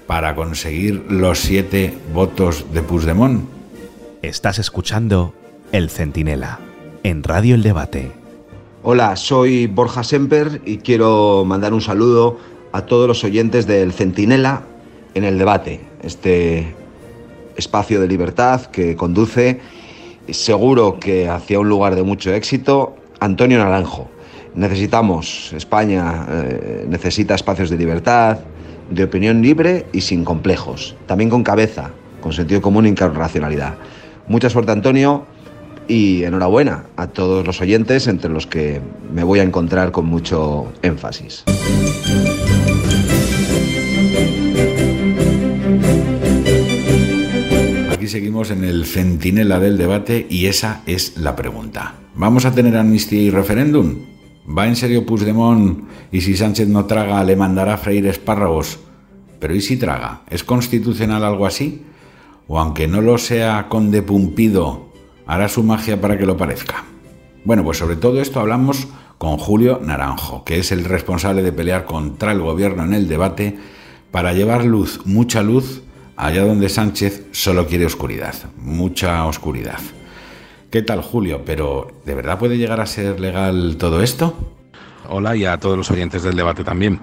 para 0.08 0.36
conseguir 0.36 1.06
los 1.10 1.40
siete 1.40 1.98
votos 2.14 2.66
de 2.74 2.82
Puigdemont? 2.82 3.46
Estás 4.22 4.60
escuchando 4.60 5.34
El 5.72 5.90
Centinela 5.90 6.60
en 7.04 7.24
Radio 7.24 7.56
El 7.56 7.64
Debate. 7.64 8.23
Hola, 8.86 9.16
soy 9.16 9.68
Borja 9.68 10.04
Semper 10.04 10.60
y 10.66 10.80
quiero 10.80 11.46
mandar 11.46 11.74
un 11.74 11.80
saludo 11.80 12.38
a 12.74 12.82
todos 12.82 13.08
los 13.08 13.24
oyentes 13.24 13.66
del 13.66 13.94
Centinela 13.94 14.64
en 15.14 15.24
el 15.24 15.38
debate, 15.38 15.80
este 16.02 16.76
espacio 17.56 18.02
de 18.02 18.10
libertad 18.10 18.66
que 18.66 18.98
conduce 18.98 19.62
seguro 20.30 21.00
que 21.00 21.30
hacia 21.30 21.62
un 21.62 21.70
lugar 21.70 21.96
de 21.96 22.04
mucho 22.04 22.34
éxito, 22.34 22.98
Antonio 23.22 23.58
Naranjo. 23.58 24.10
Necesitamos, 24.54 25.54
España 25.54 26.28
eh, 26.30 26.86
necesita 26.86 27.36
espacios 27.36 27.70
de 27.70 27.78
libertad, 27.78 28.40
de 28.90 29.06
opinión 29.06 29.42
libre 29.42 29.86
y 29.94 30.02
sin 30.02 30.26
complejos, 30.26 30.98
también 31.06 31.30
con 31.30 31.42
cabeza, 31.42 31.92
con 32.20 32.34
sentido 32.34 32.62
común 32.62 32.86
y 32.88 32.96
con 32.96 33.16
racionalidad. 33.16 33.76
Mucha 34.28 34.50
suerte 34.50 34.74
Antonio 34.74 35.26
y 35.88 36.24
enhorabuena 36.24 36.86
a 36.96 37.08
todos 37.08 37.46
los 37.46 37.62
oyentes 37.62 38.08
entre 38.08 38.30
los 38.30 38.48
que 38.48 38.82
me 39.14 39.24
voy 39.24 39.40
a 39.40 39.44
encontrar 39.44 39.92
con 39.92 40.06
mucho 40.06 40.72
énfasis. 40.82 41.44
seguimos 48.14 48.52
en 48.52 48.64
el 48.64 48.86
centinela 48.86 49.60
del 49.60 49.76
debate 49.76 50.28
y 50.30 50.46
esa 50.46 50.84
es 50.86 51.18
la 51.18 51.36
pregunta. 51.36 51.96
¿Vamos 52.14 52.46
a 52.46 52.52
tener 52.52 52.78
amnistía 52.78 53.24
y 53.24 53.32
referéndum? 53.32 53.96
¿Va 54.56 54.68
en 54.68 54.76
serio 54.76 55.04
Puigdemont 55.04 55.86
y 56.12 56.22
si 56.22 56.38
Sánchez 56.38 56.68
no 56.68 56.86
traga 56.86 57.24
le 57.24 57.36
mandará 57.36 57.74
a 57.74 57.78
freír 57.78 58.06
espárragos? 58.06 58.78
Pero 59.40 59.56
¿y 59.56 59.62
si 59.62 59.78
traga? 59.78 60.22
¿Es 60.30 60.44
constitucional 60.44 61.24
algo 61.24 61.48
así? 61.48 61.82
¿O 62.48 62.60
aunque 62.60 62.88
no 62.88 63.02
lo 63.02 63.18
sea 63.18 63.68
conde 63.68 64.04
Pumpido, 64.04 64.83
hará 65.26 65.48
su 65.50 65.64
magia 65.64 66.00
para 66.00 66.18
que 66.18 66.26
lo 66.26 66.38
parezca? 66.38 66.84
Bueno, 67.46 67.64
pues 67.64 67.78
sobre 67.78 67.96
todo 67.96 68.22
esto 68.22 68.40
hablamos 68.40 68.88
con 69.18 69.38
Julio 69.38 69.80
Naranjo, 69.82 70.44
que 70.44 70.60
es 70.60 70.72
el 70.72 70.86
responsable 70.86 71.44
de 71.44 71.52
pelear 71.52 71.86
contra 71.86 72.32
el 72.32 72.42
gobierno 72.42 72.84
en 72.84 72.94
el 72.94 73.08
debate 73.08 73.58
para 74.12 74.34
llevar 74.34 74.66
luz, 74.66 75.02
mucha 75.06 75.42
luz, 75.42 75.82
allá 76.16 76.46
donde 76.46 76.70
Sánchez 76.70 77.26
solo 77.32 77.68
quiere 77.68 77.86
oscuridad, 77.86 78.36
mucha 78.58 79.26
oscuridad. 79.26 79.80
¿Qué 80.70 80.82
tal, 80.82 81.02
Julio? 81.02 81.44
¿Pero 81.46 81.92
de 82.06 82.16
verdad 82.16 82.40
puede 82.40 82.58
llegar 82.58 82.82
a 82.82 82.86
ser 82.86 83.20
legal 83.20 83.78
todo 83.78 84.02
esto? 84.02 84.36
Hola 85.10 85.36
y 85.36 85.46
a 85.46 85.58
todos 85.58 85.78
los 85.78 85.92
oyentes 85.92 86.24
del 86.24 86.36
debate 86.36 86.64
también. 86.64 87.00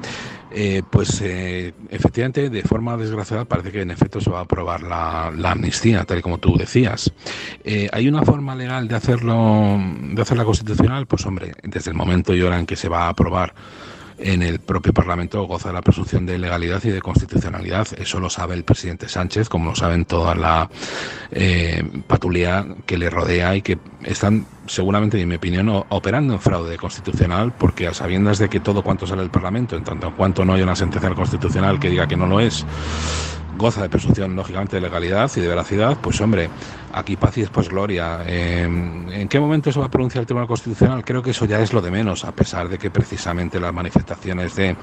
Eh, 0.53 0.83
pues 0.91 1.21
eh, 1.23 1.73
efectivamente, 1.91 2.51
de 2.51 2.63
forma 2.63 2.97
desgraciada, 2.97 3.45
parece 3.45 3.71
que 3.71 3.83
en 3.83 3.91
efecto 3.91 4.21
se 4.21 4.31
va 4.31 4.41
a 4.41 4.43
aprobar 4.43 4.83
la, 4.83 5.51
amnistía, 5.51 6.05
tal 6.05 6.19
y 6.19 6.23
como 6.23 6.39
tú 6.39 6.57
decías. 6.57 7.13
Eh, 7.65 7.89
¿Hay 7.93 8.09
una 8.09 8.23
forma 8.23 8.55
legal 8.55 8.89
de 8.89 8.97
hacerlo, 8.97 9.79
de 10.13 10.21
hacerla 10.21 10.45
constitucional? 10.45 11.07
Pues 11.07 11.25
hombre, 11.27 11.53
desde 11.63 11.91
el 11.91 11.97
momento 11.97 12.35
y 12.35 12.43
hora 12.43 12.59
en 12.59 12.67
que 12.67 12.77
se 12.77 12.89
va 12.89 13.07
a 13.07 13.09
aprobar 13.11 13.55
en 14.23 14.43
el 14.43 14.61
propio 14.61 14.93
Parlamento 14.93 15.43
goza 15.45 15.69
de 15.69 15.75
la 15.75 15.83
presunción 15.83 16.27
de 16.27 16.39
legalidad 16.39 16.83
y 16.85 16.91
de 16.91 17.01
constitucionalidad. 17.01 17.89
Eso 17.99 18.21
lo 18.21 18.31
sabe 18.31 18.55
el 18.55 18.65
presidente 18.65 19.09
Sánchez, 19.09 19.49
como 19.49 19.71
lo 19.71 19.77
saben 19.77 20.05
toda 20.05 20.35
la 20.35 20.71
eh, 21.31 21.83
patulea 22.07 22.67
que 22.87 22.99
le 22.99 23.11
rodea 23.11 23.57
y 23.57 23.63
que 23.63 23.79
están 24.05 24.47
seguramente, 24.67 25.21
en 25.21 25.29
mi 25.29 25.37
opinión, 25.37 25.69
operando 25.89 26.35
en 26.35 26.41
fraude 26.41 26.77
constitucional, 26.77 27.53
porque 27.59 27.89
a 27.89 27.95
sabiendas 27.95 28.39
de 28.39 28.49
que 28.49 28.61
todo 28.61 28.83
cuanto 28.83 29.07
sale 29.07 29.23
del 29.23 29.31
Parlamento, 29.31 29.77
en 29.77 29.85
tanto 29.85 30.09
en 30.09 30.15
cuanto 30.15 30.45
no 30.45 30.55
hay 30.55 30.63
una 30.63 30.77
sentencia 30.77 31.11
constitucional 31.15 31.81
que 31.81 31.91
diga 31.91 32.07
que 32.07 32.17
no 32.17 32.27
lo 32.27 32.41
es, 32.41 32.65
goza 33.61 33.83
de 33.83 33.91
presunción, 33.91 34.35
lógicamente, 34.35 34.77
de 34.77 34.83
legalidad 34.83 35.31
y 35.37 35.41
de 35.41 35.47
veracidad, 35.47 35.99
pues 36.01 36.21
hombre, 36.21 36.49
aquí 36.93 37.17
paz 37.17 37.37
y 37.37 37.43
después 37.43 37.69
gloria. 37.69 38.23
Em, 38.27 39.09
¿En 39.13 39.29
qué 39.29 39.39
momento 39.39 39.71
se 39.71 39.79
va 39.79 39.87
a 39.87 39.91
pronunciar 39.91 40.23
el 40.23 40.27
Tribunal 40.27 40.49
Constitucional? 40.49 41.05
Creo 41.05 41.23
que 41.23 41.31
eso 41.31 41.45
ya 41.45 41.61
es 41.61 41.73
lo 41.73 41.83
de 41.83 41.91
menos, 41.91 42.25
a 42.25 42.33
pesar 42.33 42.69
de 42.69 42.79
que 42.79 42.91
precisamente 42.91 43.61
las 43.61 43.73
manifestaciones 43.73 44.57
de 44.57 44.77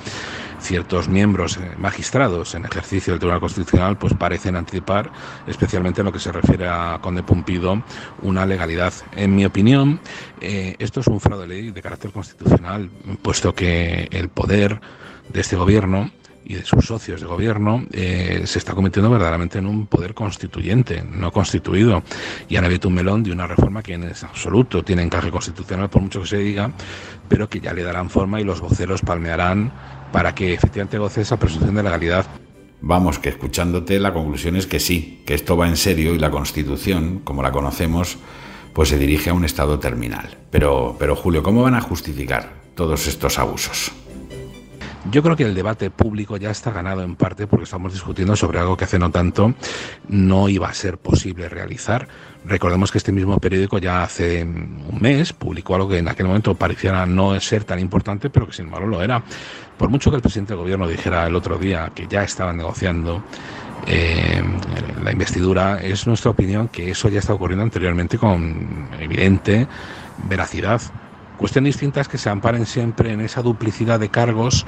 ciertos 0.59 1.09
miembros 1.09 1.57
eh, 1.57 1.71
magistrados 1.77 2.53
en 2.55 2.65
ejercicio 2.65 3.13
del 3.13 3.19
Tribunal 3.19 3.41
Constitucional 3.41 3.97
pues 3.97 4.13
parecen 4.13 4.55
anticipar, 4.55 5.11
especialmente 5.47 6.01
en 6.01 6.05
lo 6.05 6.11
que 6.11 6.19
se 6.19 6.31
refiere 6.31 6.67
a 6.67 6.99
Conde 7.01 7.23
Pumpido, 7.23 7.81
una 8.21 8.45
legalidad. 8.45 8.93
En 9.15 9.35
mi 9.35 9.45
opinión, 9.45 9.99
eh, 10.39 10.75
esto 10.77 10.99
es 10.99 11.07
un 11.07 11.19
fraude 11.19 11.47
de 11.47 11.47
ley 11.47 11.71
de 11.71 11.81
carácter 11.81 12.11
constitucional, 12.11 12.89
puesto 13.21 13.53
que 13.53 14.07
el 14.11 14.29
poder 14.29 14.79
de 15.29 15.41
este 15.41 15.55
gobierno 15.55 16.11
y 16.49 16.55
de 16.55 16.63
sus 16.63 16.85
socios 16.85 17.19
de 17.19 17.27
gobierno 17.27 17.85
eh, 17.91 18.43
se 18.45 18.57
está 18.57 18.73
convirtiendo 18.73 19.11
verdaderamente 19.11 19.59
en 19.59 19.65
un 19.65 19.85
poder 19.85 20.13
constituyente, 20.13 21.03
no 21.03 21.31
constituido. 21.31 22.03
Y 22.47 22.55
han 22.55 22.63
abierto 22.63 22.87
un 22.87 22.93
melón 22.93 23.21
de 23.21 23.33
una 23.33 23.47
reforma 23.47 23.83
que 23.83 23.93
en 23.93 24.05
absoluto 24.05 24.81
tiene 24.83 25.03
encaje 25.03 25.29
constitucional, 25.29 25.89
por 25.89 26.01
mucho 26.01 26.21
que 26.21 26.27
se 26.27 26.37
diga, 26.37 26.71
pero 27.27 27.49
que 27.49 27.59
ya 27.59 27.73
le 27.73 27.83
darán 27.83 28.09
forma 28.09 28.39
y 28.39 28.45
los 28.45 28.61
voceros 28.61 29.01
palmearán 29.01 29.73
para 30.13 30.33
que 30.33 30.53
efectivamente 30.53 30.97
goce 30.97 31.21
esa 31.21 31.37
presunción 31.37 31.75
de 31.75 31.83
legalidad. 31.83 32.25
Vamos, 32.79 33.19
que 33.19 33.29
escuchándote 33.29 33.99
la 33.99 34.13
conclusión 34.13 34.55
es 34.55 34.67
que 34.67 34.79
sí, 34.79 35.23
que 35.25 35.33
esto 35.33 35.57
va 35.57 35.67
en 35.67 35.75
serio 35.75 36.13
y 36.13 36.19
la 36.19 36.31
Constitución, 36.31 37.19
como 37.23 37.43
la 37.43 37.51
conocemos, 37.51 38.17
pues 38.73 38.89
se 38.89 38.97
dirige 38.97 39.31
a 39.31 39.33
un 39.33 39.43
estado 39.43 39.79
terminal. 39.79 40.37
Pero, 40.49 40.95
pero 40.97 41.15
Julio, 41.15 41.43
¿cómo 41.43 41.63
van 41.63 41.75
a 41.75 41.81
justificar 41.81 42.53
todos 42.75 43.07
estos 43.07 43.37
abusos? 43.39 43.91
Yo 45.09 45.23
creo 45.23 45.35
que 45.37 45.43
el 45.43 45.55
debate 45.55 45.89
público 45.89 46.35
ya 46.35 46.51
está 46.51 46.71
ganado 46.71 47.01
en 47.01 47.15
parte 47.15 47.47
porque 47.47 47.63
estamos 47.63 47.93
discutiendo 47.93 48.35
sobre 48.35 48.59
algo 48.59 48.75
que 48.75 48.83
hace 48.83 48.99
no 48.99 49.09
tanto 49.09 49.53
no 50.09 50.49
iba 50.49 50.67
a 50.67 50.73
ser 50.73 50.97
posible 50.97 51.47
realizar. 51.47 52.07
Recordemos 52.43 52.91
que 52.91 52.97
este 52.97 53.13
mismo 53.13 53.39
periódico 53.39 53.77
ya 53.77 54.03
hace 54.03 54.43
un 54.43 54.97
mes 54.99 55.31
publicó 55.31 55.75
algo 55.75 55.87
que 55.87 55.99
en 55.99 56.09
aquel 56.09 56.27
momento 56.27 56.55
pareciera 56.55 57.05
no 57.05 57.39
ser 57.39 57.63
tan 57.63 57.79
importante, 57.79 58.29
pero 58.29 58.47
que 58.47 58.53
sin 58.53 58.65
embargo 58.65 58.87
lo 58.87 59.01
era. 59.01 59.23
Por 59.77 59.89
mucho 59.89 60.09
que 60.09 60.17
el 60.17 60.21
presidente 60.21 60.53
del 60.53 60.61
gobierno 60.61 60.87
dijera 60.87 61.25
el 61.25 61.35
otro 61.35 61.57
día 61.57 61.91
que 61.95 62.07
ya 62.07 62.23
estaban 62.23 62.57
negociando 62.57 63.23
eh, 63.85 64.43
la 65.01 65.11
investidura, 65.11 65.79
es 65.81 66.05
nuestra 66.05 66.31
opinión 66.31 66.67
que 66.67 66.91
eso 66.91 67.07
ya 67.07 67.19
está 67.19 67.33
ocurriendo 67.33 67.63
anteriormente 67.63 68.17
con 68.17 68.89
evidente 68.99 69.67
veracidad. 70.27 70.81
Cuestión 71.37 71.65
distinta 71.65 72.01
es 72.01 72.07
que 72.07 72.17
se 72.17 72.29
amparen 72.29 72.65
siempre 72.65 73.13
en 73.13 73.21
esa 73.21 73.43
duplicidad 73.43 73.99
de 73.99 74.09
cargos 74.09 74.65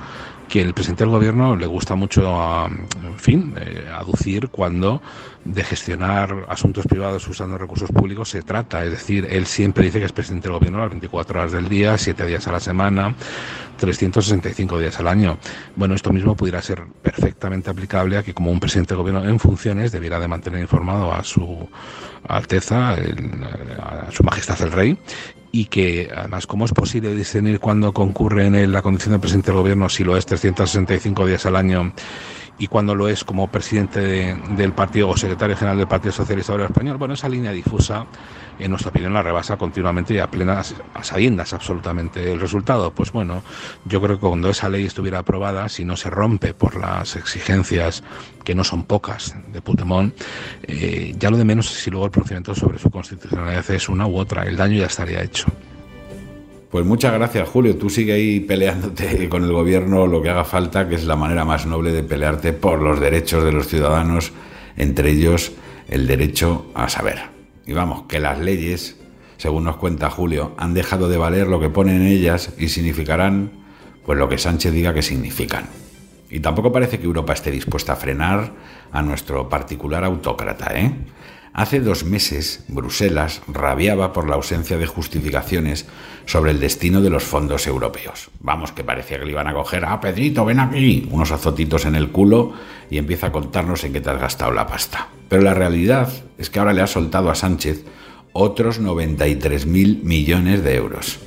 que 0.47 0.61
el 0.61 0.73
presidente 0.73 1.03
del 1.03 1.11
gobierno 1.11 1.55
le 1.55 1.65
gusta 1.65 1.95
mucho, 1.95 2.67
en 2.67 3.17
fin, 3.17 3.55
eh, 3.59 3.88
aducir 3.93 4.49
cuando 4.49 5.01
de 5.45 5.63
gestionar 5.63 6.45
asuntos 6.47 6.85
privados 6.85 7.27
usando 7.27 7.57
recursos 7.57 7.91
públicos 7.91 8.29
se 8.29 8.41
trata. 8.41 8.83
Es 8.83 8.91
decir, 8.91 9.27
él 9.29 9.45
siempre 9.45 9.85
dice 9.85 9.99
que 9.99 10.05
es 10.05 10.11
presidente 10.11 10.47
del 10.47 10.57
gobierno 10.57 10.79
las 10.79 10.89
24 10.89 11.39
horas 11.39 11.51
del 11.51 11.69
día, 11.69 11.97
7 11.97 12.25
días 12.25 12.47
a 12.47 12.51
la 12.51 12.59
semana, 12.59 13.15
365 13.77 14.79
días 14.79 14.99
al 14.99 15.07
año. 15.07 15.38
Bueno, 15.75 15.95
esto 15.95 16.11
mismo 16.11 16.35
pudiera 16.35 16.61
ser 16.61 16.83
perfectamente 17.01 17.69
aplicable 17.69 18.17
a 18.17 18.23
que 18.23 18.33
como 18.33 18.51
un 18.51 18.59
presidente 18.59 18.93
del 18.93 19.03
gobierno 19.03 19.27
en 19.27 19.39
funciones 19.39 19.91
debiera 19.91 20.19
de 20.19 20.27
mantener 20.27 20.61
informado 20.61 21.13
a 21.13 21.23
su 21.23 21.69
Alteza, 22.27 22.89
a 22.89 24.11
su 24.11 24.23
Majestad 24.23 24.61
el 24.61 24.71
Rey, 24.71 24.97
y 25.51 25.65
que 25.65 26.10
además, 26.15 26.48
¿cómo 26.48 26.65
es 26.65 26.74
posible 26.74 27.15
discernir 27.15 27.60
cuando 27.60 27.91
concurre 27.94 28.46
en 28.46 28.56
él 28.56 28.72
la 28.72 28.82
condición 28.82 29.13
de 29.13 29.20
presidente 29.20 29.51
del 29.51 29.62
gobierno 29.62 29.89
si 29.89 30.03
lo 30.03 30.15
es 30.15 30.25
365 30.25 31.25
días 31.25 31.46
al 31.46 31.56
año 31.56 31.91
y 32.60 32.68
cuando 32.68 32.94
lo 32.94 33.08
es 33.08 33.24
como 33.24 33.48
presidente 33.48 34.36
del 34.36 34.74
partido 34.74 35.10
o 35.10 35.18
secretario 35.18 35.56
general 35.56 35.77
del 35.77 35.88
Partido 35.88 36.12
Socialista 36.12 36.53
Obrero 36.53 36.70
Español? 36.70 36.98
Bueno, 36.98 37.13
esa 37.13 37.29
línea 37.29 37.51
difusa, 37.51 38.06
en 38.59 38.71
nuestra 38.71 38.89
opinión, 38.89 39.13
la 39.13 39.24
rebasa 39.24 39.57
continuamente 39.57 40.13
y 40.13 40.19
a 40.19 40.29
plenas 40.29 40.75
a 40.93 41.03
sabiendas 41.03 41.53
absolutamente. 41.53 42.31
El 42.31 42.39
resultado, 42.39 42.91
pues 42.91 43.11
bueno, 43.11 43.41
yo 43.85 44.01
creo 44.01 44.17
que 44.17 44.27
cuando 44.27 44.50
esa 44.50 44.69
ley 44.69 44.85
estuviera 44.85 45.19
aprobada, 45.19 45.69
si 45.69 45.85
no 45.85 45.95
se 45.95 46.09
rompe 46.09 46.53
por 46.53 46.75
las 46.75 47.15
exigencias 47.15 48.03
que 48.43 48.55
no 48.55 48.63
son 48.63 48.83
pocas 48.83 49.35
de 49.51 49.61
Putemón, 49.61 50.13
eh, 50.63 51.15
ya 51.17 51.29
lo 51.29 51.37
de 51.37 51.45
menos 51.45 51.72
es 51.72 51.83
si 51.83 51.89
luego 51.89 52.05
el 52.05 52.11
procedimiento 52.11 52.53
sobre 52.53 52.79
su 52.79 52.89
constitucionalidad 52.89 53.69
es 53.72 53.89
una 53.89 54.07
u 54.07 54.17
otra. 54.17 54.43
El 54.43 54.57
daño 54.57 54.79
ya 54.79 54.87
estaría 54.87 55.24
hecho. 55.24 55.48
Pues 56.69 56.85
muchas 56.85 57.13
gracias, 57.13 57.50
Julio. 57.50 57.77
Tú 57.77 57.89
sigue 57.89 58.13
ahí 58.13 58.39
peleándote 58.41 59.27
con 59.29 59.43
el 59.43 59.51
gobierno 59.51 60.05
lo 60.05 60.22
que 60.22 60.29
haga 60.29 60.45
falta, 60.45 60.87
que 60.87 60.95
es 60.95 61.05
la 61.05 61.15
manera 61.15 61.43
más 61.43 61.65
noble 61.65 61.91
de 61.91 62.03
pelearte 62.03 62.53
por 62.53 62.81
los 62.81 63.00
derechos 63.00 63.43
de 63.43 63.51
los 63.51 63.67
ciudadanos, 63.67 64.31
entre 64.77 65.11
ellos 65.11 65.51
el 65.87 66.05
derecho 66.05 66.67
a 66.75 66.87
saber. 66.87 67.38
Y 67.70 67.74
vamos, 67.74 68.05
que 68.08 68.20
las 68.20 68.40
leyes, 68.40 68.98
según 69.38 69.66
nos 69.66 69.77
cuenta 69.77 70.10
Julio, 70.10 70.55
han 70.58 70.74
dejado 70.74 71.08
de 71.08 71.18
valer 71.18 71.46
lo 71.46 71.60
que 71.60 71.70
ponen 71.70 72.01
en 72.01 72.08
ellas 72.08 72.51
y 72.58 72.70
significarán 72.70 73.51
pues 74.03 74.18
lo 74.18 74.27
que 74.27 74.40
Sánchez 74.40 74.74
diga 74.74 74.92
que 74.92 75.03
significan. 75.03 75.66
Y 76.32 76.40
tampoco 76.40 76.72
parece 76.72 76.98
que 76.98 77.05
Europa 77.05 77.34
esté 77.34 77.51
dispuesta 77.51 77.94
a 77.94 77.96
frenar 77.96 78.53
a 78.92 79.03
nuestro 79.03 79.48
particular 79.50 80.03
autócrata, 80.03 80.74
¿eh? 80.74 80.96
Hace 81.53 81.79
dos 81.79 82.03
meses, 82.03 82.64
Bruselas 82.68 83.42
rabiaba 83.48 84.14
por 84.14 84.29
la 84.29 84.35
ausencia 84.35 84.77
de 84.77 84.85
justificaciones 84.85 85.88
sobre 86.25 86.51
el 86.51 86.59
destino 86.59 87.01
de 87.01 87.09
los 87.09 87.24
fondos 87.24 87.66
europeos. 87.66 88.29
Vamos, 88.40 88.72
que 88.72 88.83
parecía 88.83 89.20
que 89.20 89.25
le 89.25 89.31
iban 89.31 89.48
a 89.48 89.53
coger, 89.53 89.83
ah, 89.85 90.00
Pedrito, 90.00 90.46
ven 90.46 90.59
aquí, 90.59 91.07
unos 91.12 91.31
azotitos 91.31 91.85
en 91.85 91.96
el 91.96 92.12
culo 92.12 92.53
y 92.90 92.98
empieza 92.98 93.27
a 93.27 93.31
contarnos 93.31 93.83
en 93.83 93.94
qué 93.94 94.01
te 94.01 94.12
has 94.12 94.22
gastado 94.22 94.51
la 94.51 94.68
pasta. 94.68 95.09
Pero 95.27 95.42
la 95.42 95.53
realidad 95.53 96.12
es 96.38 96.50
que 96.50 96.59
ahora 96.59 96.74
le 96.74 96.81
ha 96.81 96.88
soltado 96.88 97.31
a 97.31 97.35
Sánchez 97.35 97.83
otros 98.31 98.79
93.000 98.79 100.03
millones 100.03 100.64
de 100.64 100.75
euros. 100.75 101.20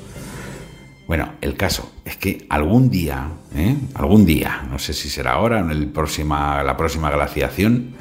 Bueno, 1.08 1.32
el 1.40 1.56
caso 1.56 1.92
es 2.04 2.16
que 2.16 2.46
algún 2.48 2.88
día, 2.88 3.28
¿eh? 3.54 3.76
algún 3.94 4.24
día, 4.24 4.66
no 4.70 4.78
sé 4.78 4.92
si 4.92 5.10
será 5.10 5.32
ahora 5.32 5.58
o 5.58 5.64
en 5.64 5.70
el 5.70 5.92
la 5.92 6.76
próxima 6.76 7.10
glaciación, 7.10 7.94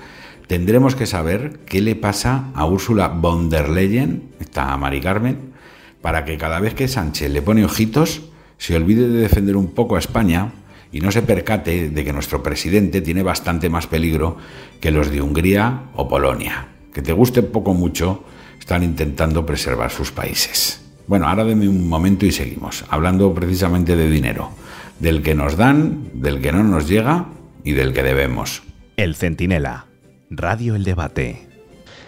tendremos 0.52 0.98
que 0.98 1.06
saber 1.06 1.62
qué 1.66 1.80
le 1.80 1.96
pasa 1.96 2.52
a 2.56 2.66
Úrsula 2.66 3.08
von 3.08 3.50
der 3.50 3.70
Leyen, 3.70 4.36
esta 4.42 4.76
Mari 4.76 5.00
Carmen, 5.00 5.54
para 6.02 6.26
que 6.26 6.38
cada 6.38 6.60
vez 6.60 6.74
que 6.74 6.90
Sánchez 6.90 7.32
le 7.32 7.42
pone 7.42 7.64
ojitos, 7.64 8.24
se 8.58 8.76
olvide 8.76 9.08
de 9.08 9.22
defender 9.22 9.56
un 9.56 9.72
poco 9.72 9.96
a 9.96 10.00
España 10.00 10.52
y 10.92 11.00
no 11.00 11.10
se 11.10 11.22
percate 11.22 11.88
de 11.88 12.04
que 12.04 12.12
nuestro 12.12 12.44
presidente 12.44 13.00
tiene 13.00 13.24
bastante 13.24 13.70
más 13.70 13.88
peligro 13.88 14.36
que 14.82 14.92
los 14.92 15.10
de 15.10 15.22
Hungría 15.22 15.84
o 15.96 16.10
Polonia, 16.10 16.68
que 16.94 17.02
te 17.02 17.14
guste 17.14 17.44
poco 17.44 17.74
mucho, 17.74 18.26
están 18.60 18.84
intentando 18.84 19.46
preservar 19.46 19.90
sus 19.90 20.12
países. 20.12 20.82
Bueno, 21.08 21.30
ahora 21.30 21.46
deme 21.46 21.70
un 21.70 21.88
momento 21.88 22.26
y 22.26 22.34
seguimos, 22.34 22.84
hablando 22.90 23.34
precisamente 23.34 23.96
de 23.96 24.10
dinero, 24.10 24.52
del 25.00 25.24
que 25.24 25.34
nos 25.34 25.56
dan, 25.56 26.10
del 26.14 26.42
que 26.42 26.52
no 26.52 26.62
nos 26.62 26.90
llega 26.90 27.28
y 27.64 27.72
del 27.72 27.94
que 27.94 28.04
debemos. 28.04 28.64
El 28.98 29.16
Centinela 29.16 29.86
Radio 30.34 30.76
El 30.76 30.86
Debate. 30.86 31.46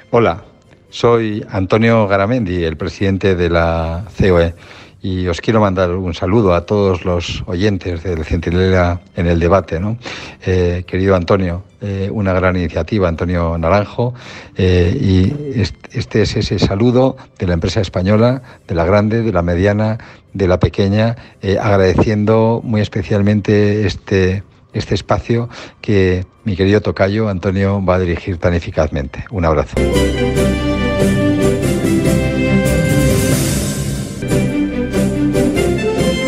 Hola, 0.10 0.46
soy 0.90 1.46
Antonio 1.50 2.08
Garamendi, 2.08 2.64
el 2.64 2.78
presidente 2.78 3.36
de 3.36 3.50
la 3.50 4.06
COE, 4.18 4.56
y 5.02 5.28
os 5.28 5.42
quiero 5.42 5.60
mandar 5.60 5.92
un 5.92 6.14
saludo 6.14 6.54
a 6.54 6.66
todos 6.66 7.04
los 7.04 7.44
oyentes 7.48 8.02
del 8.02 8.24
Centinela 8.24 9.02
en 9.18 9.28
el 9.28 9.40
debate. 9.40 9.78
¿no? 9.78 9.98
Eh, 10.46 10.86
querido 10.88 11.18
Antonio, 11.18 11.66
eh, 11.82 12.10
una 12.14 12.32
gran 12.32 12.56
iniciativa, 12.56 13.10
Antonio 13.10 13.58
Naranjo, 13.58 14.14
eh, 14.56 14.98
y 14.98 15.60
este 15.92 16.22
es 16.22 16.38
ese 16.38 16.60
saludo 16.60 17.18
de 17.38 17.46
la 17.46 17.56
empresa 17.56 17.82
española, 17.82 18.42
de 18.66 18.74
la 18.74 18.86
grande, 18.86 19.22
de 19.22 19.34
la 19.34 19.42
mediana, 19.42 19.98
de 20.32 20.48
la 20.48 20.62
pequeña, 20.62 21.18
agradeciendo 21.60 22.62
muy 22.64 22.80
especialmente 22.80 23.86
este 23.86 24.44
este 24.74 24.96
espacio 24.96 25.50
que 25.82 26.26
mi 26.44 26.56
querido 26.56 26.82
tocayo 26.82 27.30
Antonio 27.30 27.84
va 27.84 27.96
a 27.96 28.00
dirigir 28.00 28.38
tan 28.38 28.54
eficazmente. 28.54 29.26
Un 29.32 29.46
abrazo. 29.46 29.76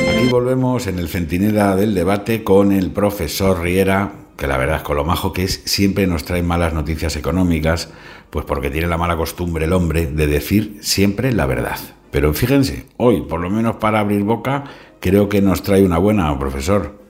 Aquí 0.10 0.28
volvemos 0.30 0.88
en 0.88 1.00
el 1.00 1.08
centinela 1.10 1.76
del 1.76 1.94
debate 1.94 2.44
con 2.44 2.72
el 2.72 2.92
profesor 2.92 3.62
Riera, 3.62 4.14
que 4.38 4.48
la 4.48 4.58
verdad 4.58 4.78
es 4.78 4.84
con 4.84 4.98
lo 4.98 5.04
majo 5.04 5.34
que 5.34 5.44
es, 5.44 5.62
siempre 5.66 6.08
nos 6.08 6.26
trae 6.26 6.44
malas 6.44 6.74
noticias 6.74 7.16
económicas, 7.16 7.90
pues 8.30 8.46
porque 8.46 8.70
tiene 8.70 8.88
la 8.88 8.98
mala 8.98 9.18
costumbre 9.18 9.66
el 9.66 9.74
hombre 9.74 10.08
de 10.08 10.28
decir 10.28 10.78
siempre 10.82 11.32
la 11.32 11.46
verdad. 11.46 11.78
Pero 12.12 12.34
fíjense, 12.34 12.86
hoy, 12.96 13.24
por 13.24 13.42
lo 13.42 13.50
menos 13.50 13.76
para 13.76 14.00
abrir 14.00 14.24
boca, 14.24 14.64
Creo 15.06 15.30
que 15.30 15.40
nos 15.40 15.62
trae 15.62 15.86
una 15.86 16.00
buena, 16.00 16.36
profesor. 16.40 17.05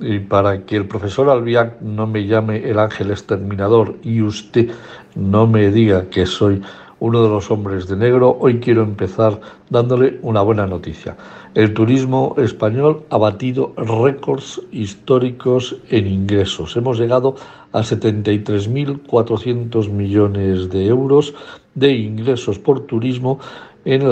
Y 0.00 0.20
para 0.20 0.64
que 0.64 0.76
el 0.76 0.86
profesor 0.86 1.28
Albiac 1.28 1.80
no 1.80 2.06
me 2.06 2.26
llame 2.26 2.68
el 2.68 2.78
ángel 2.78 3.10
exterminador 3.10 3.96
y 4.02 4.22
usted 4.22 4.70
no 5.14 5.46
me 5.46 5.70
diga 5.70 6.08
que 6.10 6.26
soy 6.26 6.62
uno 7.02 7.22
de 7.24 7.28
los 7.28 7.50
hombres 7.50 7.88
de 7.88 7.96
negro, 7.96 8.36
hoy 8.38 8.60
quiero 8.60 8.84
empezar 8.84 9.40
dándole 9.70 10.20
una 10.22 10.40
buena 10.40 10.68
noticia. 10.68 11.16
El 11.54 11.74
turismo 11.74 12.36
español 12.38 13.02
ha 13.10 13.18
batido 13.18 13.72
récords 13.76 14.62
históricos 14.70 15.78
en 15.90 16.06
ingresos. 16.06 16.76
Hemos 16.76 17.00
llegado 17.00 17.34
a 17.72 17.80
73.400 17.80 19.90
millones 19.90 20.70
de 20.70 20.86
euros 20.86 21.34
de 21.74 21.92
ingresos 21.92 22.60
por 22.60 22.86
turismo 22.86 23.40
en 23.84 24.08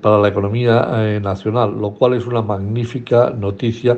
para 0.00 0.18
la 0.18 0.28
economía 0.28 0.84
eh, 0.96 1.20
nacional, 1.20 1.80
lo 1.80 1.92
cual 1.92 2.14
es 2.14 2.26
una 2.26 2.42
magnífica 2.42 3.30
noticia 3.30 3.96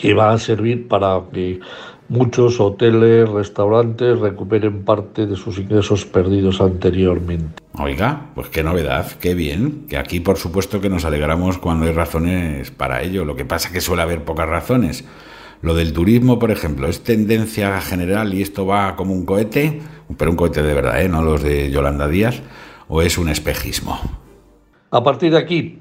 que 0.00 0.14
va 0.14 0.32
a 0.32 0.38
servir 0.38 0.88
para 0.88 1.20
que 1.32 1.60
muchos 2.08 2.60
hoteles, 2.60 3.28
restaurantes 3.28 4.18
recuperen 4.18 4.84
parte 4.84 5.26
de 5.26 5.36
sus 5.36 5.58
ingresos 5.58 6.04
perdidos 6.04 6.60
anteriormente. 6.60 7.62
Oiga, 7.78 8.26
pues 8.34 8.48
qué 8.48 8.62
novedad, 8.62 9.10
qué 9.12 9.34
bien, 9.34 9.86
que 9.88 9.96
aquí 9.96 10.20
por 10.20 10.36
supuesto 10.36 10.80
que 10.80 10.90
nos 10.90 11.04
alegramos 11.04 11.58
cuando 11.58 11.86
hay 11.86 11.92
razones 11.92 12.70
para 12.70 13.02
ello, 13.02 13.24
lo 13.24 13.34
que 13.34 13.44
pasa 13.44 13.68
es 13.68 13.74
que 13.74 13.80
suele 13.80 14.02
haber 14.02 14.24
pocas 14.24 14.48
razones. 14.48 15.04
Lo 15.62 15.74
del 15.74 15.92
turismo, 15.92 16.38
por 16.38 16.50
ejemplo, 16.50 16.88
¿es 16.88 17.02
tendencia 17.04 17.80
general 17.80 18.34
y 18.34 18.42
esto 18.42 18.66
va 18.66 18.96
como 18.96 19.14
un 19.14 19.24
cohete? 19.24 19.80
Pero 20.18 20.32
un 20.32 20.36
cohete 20.36 20.62
de 20.62 20.74
verdad, 20.74 21.00
¿eh? 21.00 21.08
no 21.08 21.22
los 21.22 21.42
de 21.42 21.70
Yolanda 21.70 22.08
Díaz, 22.08 22.42
o 22.88 23.00
es 23.00 23.16
un 23.16 23.28
espejismo. 23.28 23.98
A 24.90 25.02
partir 25.02 25.30
de 25.30 25.38
aquí, 25.38 25.78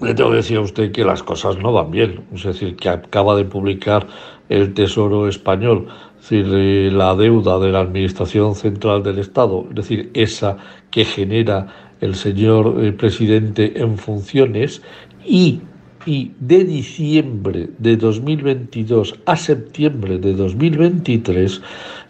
le 0.00 0.14
tengo 0.14 0.30
que 0.30 0.36
decir 0.36 0.56
a 0.56 0.62
usted 0.62 0.92
que 0.92 1.04
las 1.04 1.22
cosas 1.22 1.58
no 1.58 1.72
van 1.72 1.90
bien. 1.90 2.20
Es 2.34 2.44
decir, 2.44 2.76
que 2.76 2.88
acaba 2.88 3.36
de 3.36 3.44
publicar 3.44 4.06
el 4.48 4.74
Tesoro 4.74 5.28
español, 5.28 5.88
es 6.20 6.30
decir, 6.30 6.46
eh, 6.54 6.90
la 6.92 7.14
deuda 7.14 7.58
de 7.58 7.70
la 7.70 7.80
Administración 7.80 8.54
Central 8.54 9.02
del 9.02 9.18
Estado, 9.18 9.66
es 9.70 9.74
decir, 9.74 10.10
esa 10.14 10.56
que 10.90 11.04
genera 11.04 11.66
el 12.00 12.14
señor 12.14 12.82
eh, 12.82 12.92
presidente 12.92 13.80
en 13.80 13.96
funciones, 13.98 14.82
y, 15.24 15.60
y 16.04 16.32
de 16.40 16.64
diciembre 16.64 17.70
de 17.78 17.96
2022 17.96 19.20
a 19.26 19.36
septiembre 19.36 20.18
de 20.18 20.34
2023, 20.34 21.62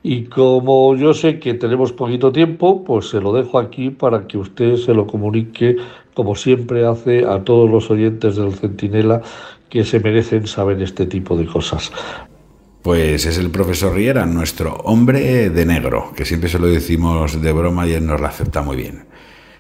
Y 0.05 0.25
como 0.25 0.95
yo 0.97 1.13
sé 1.13 1.39
que 1.39 1.53
tenemos 1.53 1.93
poquito 1.93 2.33
tiempo, 2.33 2.83
pues 2.83 3.09
se 3.09 3.21
lo 3.21 3.31
dejo 3.31 3.57
aquí 3.57 3.89
para 3.89 4.27
que 4.27 4.37
usted 4.37 4.75
se 4.75 4.93
lo 4.93 5.07
comunique, 5.07 5.77
como 6.13 6.35
siempre 6.35 6.85
hace, 6.85 7.25
a 7.25 7.43
todos 7.45 7.69
los 7.69 7.89
oyentes 7.89 8.35
del 8.35 8.53
Centinela 8.53 9.21
que 9.69 9.85
se 9.85 10.01
merecen 10.01 10.45
saber 10.45 10.81
este 10.81 11.05
tipo 11.05 11.37
de 11.37 11.45
cosas. 11.45 11.91
Pues 12.81 13.25
es 13.25 13.37
el 13.37 13.49
profesor 13.49 13.95
Riera, 13.95 14.25
nuestro 14.25 14.73
hombre 14.83 15.49
de 15.49 15.65
negro, 15.65 16.11
que 16.13 16.25
siempre 16.25 16.49
se 16.49 16.59
lo 16.59 16.67
decimos 16.67 17.41
de 17.41 17.53
broma 17.53 17.87
y 17.87 17.93
él 17.93 18.05
nos 18.05 18.19
lo 18.19 18.27
acepta 18.27 18.61
muy 18.61 18.75
bien. 18.75 19.05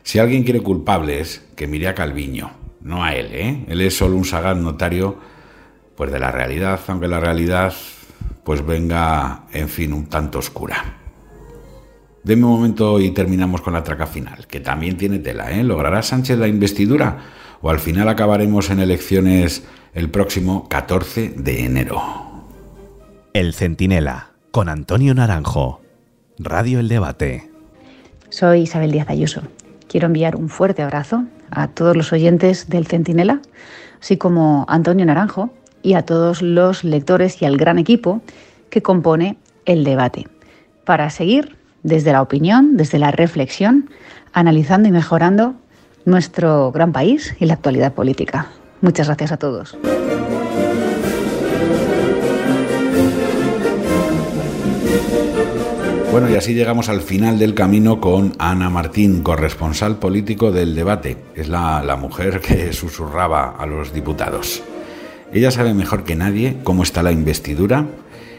Si 0.03 0.19
alguien 0.19 0.43
quiere 0.43 0.59
culpables, 0.59 1.47
que 1.55 1.67
mire 1.67 1.87
a 1.87 1.95
Calviño, 1.95 2.51
no 2.81 3.01
a 3.01 3.15
él, 3.15 3.29
¿eh? 3.31 3.65
Él 3.69 3.79
es 3.79 3.95
solo 3.95 4.17
un 4.17 4.25
sagaz 4.25 4.57
notario, 4.57 5.15
pues 5.95 6.11
de 6.11 6.19
la 6.19 6.31
realidad, 6.31 6.81
aunque 6.87 7.07
la 7.07 7.21
realidad 7.21 7.73
pues 8.43 8.65
venga, 8.65 9.43
en 9.51 9.69
fin, 9.69 9.93
un 9.93 10.07
tanto 10.07 10.39
oscura. 10.39 10.97
Deme 12.23 12.45
un 12.45 12.51
momento 12.51 12.99
y 12.99 13.11
terminamos 13.11 13.61
con 13.61 13.73
la 13.73 13.83
traca 13.83 14.07
final, 14.07 14.47
que 14.47 14.59
también 14.59 14.97
tiene 14.97 15.19
tela, 15.19 15.51
¿eh? 15.51 15.63
¿Logrará 15.63 16.01
Sánchez 16.01 16.37
la 16.37 16.47
investidura? 16.47 17.19
¿O 17.61 17.69
al 17.69 17.79
final 17.79 18.07
acabaremos 18.09 18.69
en 18.69 18.79
elecciones 18.79 19.63
el 19.93 20.09
próximo 20.09 20.67
14 20.69 21.33
de 21.35 21.65
enero? 21.65 22.01
El 23.33 23.53
Centinela, 23.53 24.31
con 24.51 24.69
Antonio 24.69 25.13
Naranjo. 25.13 25.81
Radio 26.39 26.79
El 26.79 26.87
Debate. 26.87 27.49
Soy 28.29 28.61
Isabel 28.61 28.91
Díaz 28.91 29.09
Ayuso. 29.09 29.41
Quiero 29.87 30.07
enviar 30.07 30.35
un 30.35 30.49
fuerte 30.49 30.81
abrazo 30.81 31.25
a 31.51 31.67
todos 31.67 31.95
los 31.95 32.11
oyentes 32.11 32.67
del 32.69 32.87
Centinela, 32.87 33.41
así 34.01 34.17
como 34.17 34.65
a 34.67 34.75
Antonio 34.75 35.05
Naranjo 35.05 35.53
y 35.83 35.93
a 35.93 36.03
todos 36.03 36.41
los 36.41 36.83
lectores 36.83 37.41
y 37.41 37.45
al 37.45 37.57
gran 37.57 37.77
equipo 37.77 38.21
que 38.69 38.81
compone 38.81 39.37
el 39.65 39.83
debate, 39.83 40.27
para 40.85 41.09
seguir 41.09 41.57
desde 41.83 42.13
la 42.13 42.21
opinión, 42.21 42.77
desde 42.77 42.97
la 42.97 43.11
reflexión, 43.11 43.89
analizando 44.31 44.89
y 44.89 44.91
mejorando 44.91 45.55
nuestro 46.05 46.71
gran 46.71 46.91
país 46.91 47.35
y 47.39 47.45
la 47.45 47.53
actualidad 47.53 47.93
política. 47.93 48.47
Muchas 48.81 49.07
gracias 49.07 49.31
a 49.31 49.37
todos. 49.37 49.77
Bueno, 56.11 56.29
y 56.29 56.35
así 56.35 56.53
llegamos 56.53 56.89
al 56.89 57.01
final 57.01 57.39
del 57.39 57.55
camino 57.55 57.99
con 57.99 58.33
Ana 58.37 58.69
Martín, 58.69 59.23
corresponsal 59.23 59.97
político 59.97 60.51
del 60.51 60.75
debate. 60.75 61.17
Es 61.33 61.49
la, 61.49 61.81
la, 61.81 61.95
mujer 61.95 62.39
que 62.39 62.71
susurraba 62.71 63.55
a 63.57 63.65
los 63.65 63.93
diputados. 63.93 64.61
Ella 65.33 65.49
sabe 65.49 65.73
mejor 65.73 66.03
que 66.03 66.15
nadie 66.15 66.57
cómo 66.63 66.83
está 66.83 67.01
la 67.01 67.11
investidura 67.11 67.87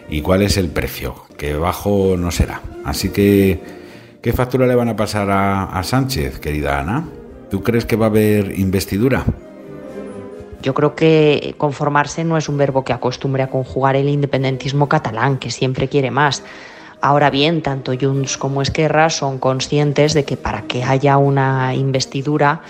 y 0.08 0.20
cuál 0.22 0.42
es 0.42 0.56
el 0.56 0.68
precio, 0.68 1.16
que 1.36 1.54
bajo 1.54 2.16
no 2.16 2.30
será. 2.30 2.60
Así 2.84 3.08
que, 3.08 3.60
¿qué 4.22 4.32
factura 4.32 4.66
le 4.68 4.76
van 4.76 4.88
a 4.88 4.96
pasar 4.96 5.28
a, 5.28 5.64
a 5.64 5.82
Sánchez, 5.82 6.38
querida 6.38 6.78
Ana? 6.78 7.04
¿Tú 7.50 7.64
crees 7.64 7.84
que 7.84 7.96
va 7.96 8.06
a 8.06 8.08
haber 8.10 8.58
investidura? 8.58 9.24
Yo 10.62 10.72
creo 10.72 10.94
que 10.94 11.56
conformarse 11.58 12.22
no 12.22 12.36
es 12.36 12.48
un 12.48 12.58
verbo 12.58 12.84
que 12.84 12.92
acostumbre 12.92 13.42
a 13.42 13.50
conjugar 13.50 13.96
el 13.96 14.08
independentismo 14.08 14.88
catalán, 14.88 15.38
que 15.38 15.50
siempre 15.50 15.88
quiere 15.88 16.12
más. 16.12 16.44
Ahora 17.00 17.28
bien, 17.28 17.60
tanto 17.60 17.92
Junts 18.00 18.38
como 18.38 18.62
Esquerra 18.62 19.10
son 19.10 19.38
conscientes 19.38 20.14
de 20.14 20.24
que 20.24 20.36
para 20.36 20.62
que 20.62 20.84
haya 20.84 21.18
una 21.18 21.74
investidura 21.74 22.62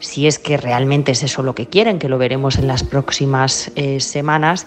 si 0.00 0.26
es 0.26 0.38
que 0.38 0.56
realmente 0.56 1.12
es 1.12 1.22
eso 1.22 1.42
lo 1.42 1.54
que 1.54 1.66
quieren, 1.66 1.98
que 1.98 2.08
lo 2.08 2.18
veremos 2.18 2.58
en 2.58 2.66
las 2.66 2.82
próximas 2.82 3.70
eh, 3.76 4.00
semanas, 4.00 4.66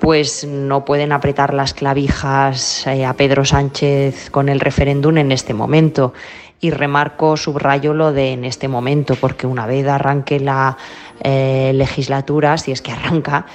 pues 0.00 0.44
no 0.44 0.84
pueden 0.84 1.12
apretar 1.12 1.52
las 1.52 1.74
clavijas 1.74 2.86
eh, 2.86 3.04
a 3.04 3.14
Pedro 3.14 3.44
Sánchez 3.44 4.30
con 4.30 4.48
el 4.48 4.60
referéndum 4.60 5.18
en 5.18 5.32
este 5.32 5.54
momento. 5.54 6.14
Y 6.60 6.70
remarco, 6.70 7.36
subrayo 7.36 7.94
lo 7.94 8.12
de 8.12 8.32
en 8.32 8.44
este 8.44 8.66
momento, 8.66 9.14
porque 9.14 9.46
una 9.46 9.66
vez 9.66 9.86
arranque 9.86 10.40
la 10.40 10.76
eh, 11.20 11.72
legislatura, 11.74 12.58
si 12.58 12.72
es 12.72 12.82
que 12.82 12.92
arranca, 12.92 13.46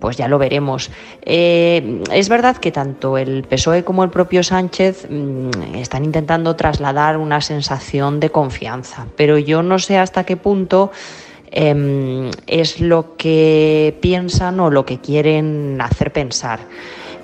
pues 0.00 0.16
ya 0.16 0.28
lo 0.28 0.38
veremos. 0.38 0.90
Eh, 1.22 2.02
es 2.12 2.28
verdad 2.28 2.56
que 2.56 2.72
tanto 2.72 3.18
el 3.18 3.44
PSOE 3.44 3.84
como 3.84 4.04
el 4.04 4.10
propio 4.10 4.42
Sánchez 4.42 5.06
mm, 5.08 5.74
están 5.76 6.04
intentando 6.04 6.56
trasladar 6.56 7.16
una 7.16 7.40
sensación 7.40 8.20
de 8.20 8.30
confianza, 8.30 9.06
pero 9.16 9.38
yo 9.38 9.62
no 9.62 9.78
sé 9.78 9.98
hasta 9.98 10.24
qué 10.24 10.36
punto 10.36 10.90
em, 11.50 12.30
es 12.46 12.80
lo 12.80 13.16
que 13.16 13.96
piensan 14.00 14.60
o 14.60 14.70
lo 14.70 14.84
que 14.84 14.98
quieren 14.98 15.78
hacer 15.80 16.12
pensar. 16.12 16.60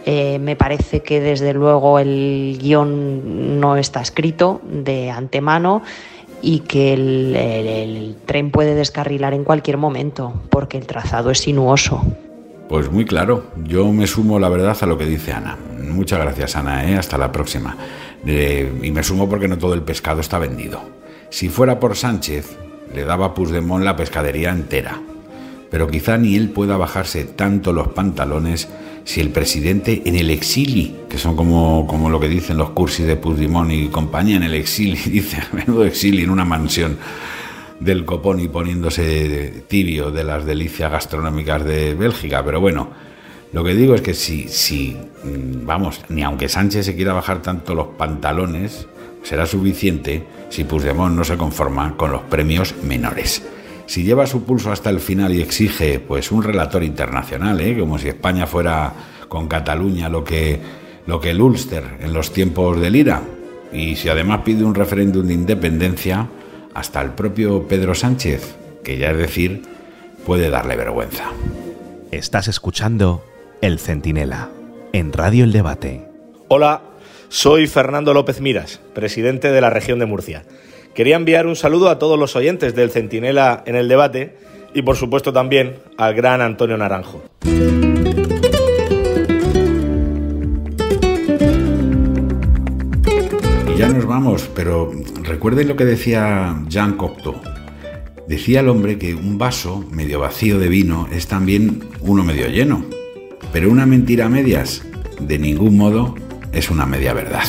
Eh, 0.04 0.38
me 0.40 0.56
parece 0.56 1.00
que 1.00 1.20
desde 1.20 1.54
luego 1.54 1.98
el 1.98 2.58
guion 2.60 3.60
no 3.60 3.76
está 3.76 4.00
escrito 4.00 4.60
de 4.64 5.10
antemano 5.10 5.82
y 6.40 6.60
que 6.60 6.92
el, 6.94 8.16
tren 8.26 8.50
puede 8.50 8.74
descarrilar 8.74 9.32
en 9.32 9.44
cualquier 9.44 9.76
momento 9.76 10.34
porque 10.50 10.76
el 10.76 10.86
trazado 10.86 11.30
es 11.30 11.38
sinuoso. 11.38 12.02
Pues 12.68 12.90
muy 12.90 13.04
claro, 13.04 13.44
yo 13.64 13.86
me 13.92 14.06
sumo 14.06 14.40
la 14.40 14.48
verdad 14.48 14.76
a 14.80 14.86
lo 14.86 14.98
que 14.98 15.04
dice 15.04 15.32
Ana. 15.32 15.56
Muchas 15.78 16.18
gracias 16.18 16.56
Ana, 16.56 16.90
¿eh? 16.90 16.96
hasta 16.96 17.16
la 17.16 17.30
próxima. 17.30 17.76
Eh, 18.26 18.72
y 18.82 18.90
me 18.90 19.04
sumo 19.04 19.28
porque 19.28 19.46
no 19.46 19.58
todo 19.58 19.74
el 19.74 19.82
pescado 19.82 20.20
está 20.20 20.38
vendido. 20.38 20.80
Si 21.30 21.48
fuera 21.48 21.78
por 21.78 21.96
Sánchez, 21.96 22.56
le 22.94 23.04
daba 23.04 23.26
a 23.26 23.34
Puigdemont 23.34 23.84
la 23.84 23.94
pescadería 23.94 24.50
entera. 24.50 25.00
Pero 25.72 25.88
quizá 25.88 26.18
ni 26.18 26.36
él 26.36 26.50
pueda 26.50 26.76
bajarse 26.76 27.24
tanto 27.24 27.72
los 27.72 27.88
pantalones 27.88 28.68
si 29.04 29.22
el 29.22 29.30
presidente 29.30 30.02
en 30.04 30.16
el 30.16 30.28
exili, 30.28 30.94
que 31.08 31.16
son 31.16 31.34
como, 31.34 31.86
como 31.86 32.10
lo 32.10 32.20
que 32.20 32.28
dicen 32.28 32.58
los 32.58 32.70
cursis 32.70 33.06
de 33.06 33.16
Puigdemont 33.16 33.72
y 33.72 33.88
compañía 33.88 34.36
en 34.36 34.42
el 34.42 34.52
exili, 34.52 34.96
dice, 35.06 35.38
menudo 35.52 35.86
exili 35.86 36.24
en 36.24 36.30
una 36.30 36.44
mansión 36.44 36.98
del 37.80 38.04
copón 38.04 38.38
y 38.40 38.48
poniéndose 38.48 39.64
tibio 39.66 40.10
de 40.10 40.24
las 40.24 40.44
delicias 40.44 40.92
gastronómicas 40.92 41.64
de 41.64 41.94
Bélgica, 41.94 42.44
pero 42.44 42.60
bueno, 42.60 42.90
lo 43.54 43.64
que 43.64 43.74
digo 43.74 43.94
es 43.94 44.02
que 44.02 44.12
si, 44.12 44.48
si, 44.48 44.94
mm, 45.24 45.64
vamos, 45.64 46.02
ni 46.10 46.22
aunque 46.22 46.50
Sánchez 46.50 46.84
se 46.84 46.94
quiera 46.94 47.14
bajar 47.14 47.40
tanto 47.40 47.74
los 47.74 47.86
pantalones, 47.96 48.86
será 49.22 49.46
suficiente 49.46 50.22
si 50.50 50.64
Puigdemont 50.64 51.16
no 51.16 51.24
se 51.24 51.38
conforma 51.38 51.96
con 51.96 52.12
los 52.12 52.20
premios 52.24 52.74
menores 52.82 53.42
si 53.92 54.04
lleva 54.04 54.26
su 54.26 54.44
pulso 54.44 54.72
hasta 54.72 54.88
el 54.88 55.00
final 55.00 55.34
y 55.34 55.42
exige 55.42 56.00
pues 56.00 56.32
un 56.32 56.42
relator 56.42 56.82
internacional, 56.82 57.60
¿eh? 57.60 57.78
como 57.78 57.98
si 57.98 58.08
España 58.08 58.46
fuera 58.46 58.90
con 59.28 59.48
Cataluña 59.48 60.08
lo 60.08 60.24
que, 60.24 60.58
lo 61.04 61.20
que 61.20 61.32
el 61.32 61.42
Ulster 61.42 61.98
en 62.00 62.14
los 62.14 62.32
tiempos 62.32 62.80
del 62.80 62.96
IRA, 62.96 63.20
y 63.70 63.96
si 63.96 64.08
además 64.08 64.40
pide 64.46 64.64
un 64.64 64.74
referéndum 64.74 65.26
de 65.26 65.34
independencia, 65.34 66.26
hasta 66.72 67.02
el 67.02 67.10
propio 67.10 67.68
Pedro 67.68 67.94
Sánchez, 67.94 68.56
que 68.82 68.96
ya 68.96 69.10
es 69.10 69.18
decir, 69.18 69.60
puede 70.24 70.48
darle 70.48 70.74
vergüenza. 70.76 71.24
Estás 72.10 72.48
escuchando 72.48 73.22
El 73.60 73.78
Centinela, 73.78 74.48
en 74.94 75.12
Radio 75.12 75.44
El 75.44 75.52
Debate. 75.52 76.08
Hola, 76.48 76.80
soy 77.28 77.66
Fernando 77.66 78.14
López 78.14 78.40
Miras, 78.40 78.80
presidente 78.94 79.52
de 79.52 79.60
la 79.60 79.68
región 79.68 79.98
de 79.98 80.06
Murcia. 80.06 80.44
Quería 80.94 81.16
enviar 81.16 81.46
un 81.46 81.56
saludo 81.56 81.88
a 81.88 81.98
todos 81.98 82.18
los 82.18 82.36
oyentes 82.36 82.74
del 82.74 82.90
Centinela 82.90 83.62
en 83.66 83.76
el 83.76 83.88
debate 83.88 84.36
y 84.74 84.82
por 84.82 84.96
supuesto 84.96 85.32
también 85.32 85.76
al 85.96 86.14
gran 86.14 86.42
Antonio 86.42 86.76
Naranjo. 86.76 87.22
Y 93.74 93.78
ya 93.78 93.88
nos 93.88 94.04
vamos, 94.04 94.50
pero 94.54 94.92
recuerden 95.22 95.68
lo 95.68 95.76
que 95.76 95.86
decía 95.86 96.62
Jean 96.68 96.98
Cocteau. 96.98 97.40
Decía 98.28 98.60
el 98.60 98.68
hombre 98.68 98.98
que 98.98 99.14
un 99.14 99.38
vaso 99.38 99.84
medio 99.90 100.20
vacío 100.20 100.58
de 100.58 100.68
vino 100.68 101.08
es 101.10 101.26
también 101.26 101.84
uno 102.00 102.22
medio 102.22 102.48
lleno, 102.48 102.84
pero 103.50 103.70
una 103.70 103.86
mentira 103.86 104.26
a 104.26 104.28
medias 104.28 104.82
de 105.20 105.38
ningún 105.38 105.78
modo 105.78 106.14
es 106.52 106.70
una 106.70 106.84
media 106.84 107.14
verdad. 107.14 107.44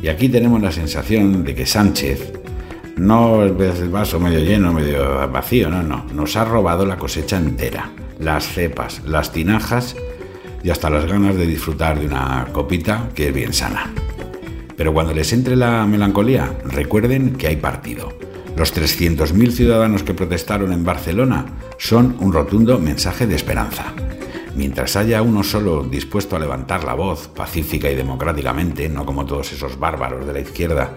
Y 0.00 0.08
aquí 0.08 0.28
tenemos 0.28 0.60
la 0.60 0.72
sensación 0.72 1.44
de 1.44 1.54
que 1.54 1.66
Sánchez 1.66 2.32
no 2.96 3.44
es 3.44 3.80
el 3.80 3.88
vaso 3.88 4.20
medio 4.20 4.40
lleno, 4.40 4.72
medio 4.72 5.28
vacío, 5.30 5.70
no, 5.70 5.82
no. 5.82 6.06
Nos 6.12 6.36
ha 6.36 6.44
robado 6.44 6.86
la 6.86 6.96
cosecha 6.96 7.36
entera. 7.36 7.90
Las 8.18 8.48
cepas, 8.48 9.02
las 9.04 9.32
tinajas 9.32 9.96
y 10.62 10.70
hasta 10.70 10.90
las 10.90 11.06
ganas 11.06 11.36
de 11.36 11.46
disfrutar 11.46 12.00
de 12.00 12.06
una 12.06 12.46
copita 12.52 13.08
que 13.14 13.28
es 13.28 13.34
bien 13.34 13.52
sana. 13.52 13.92
Pero 14.76 14.92
cuando 14.92 15.14
les 15.14 15.32
entre 15.32 15.56
la 15.56 15.86
melancolía, 15.86 16.52
recuerden 16.64 17.32
que 17.32 17.48
hay 17.48 17.56
partido. 17.56 18.16
Los 18.56 18.74
300.000 18.74 19.50
ciudadanos 19.50 20.02
que 20.02 20.14
protestaron 20.14 20.72
en 20.72 20.84
Barcelona 20.84 21.46
son 21.78 22.16
un 22.20 22.32
rotundo 22.32 22.78
mensaje 22.78 23.26
de 23.26 23.36
esperanza. 23.36 23.92
Mientras 24.56 24.96
haya 24.96 25.20
uno 25.20 25.42
solo 25.42 25.84
dispuesto 25.84 26.34
a 26.34 26.38
levantar 26.38 26.82
la 26.82 26.94
voz 26.94 27.28
pacífica 27.28 27.90
y 27.90 27.94
democráticamente, 27.94 28.88
no 28.88 29.04
como 29.04 29.26
todos 29.26 29.52
esos 29.52 29.78
bárbaros 29.78 30.26
de 30.26 30.32
la 30.32 30.40
izquierda 30.40 30.94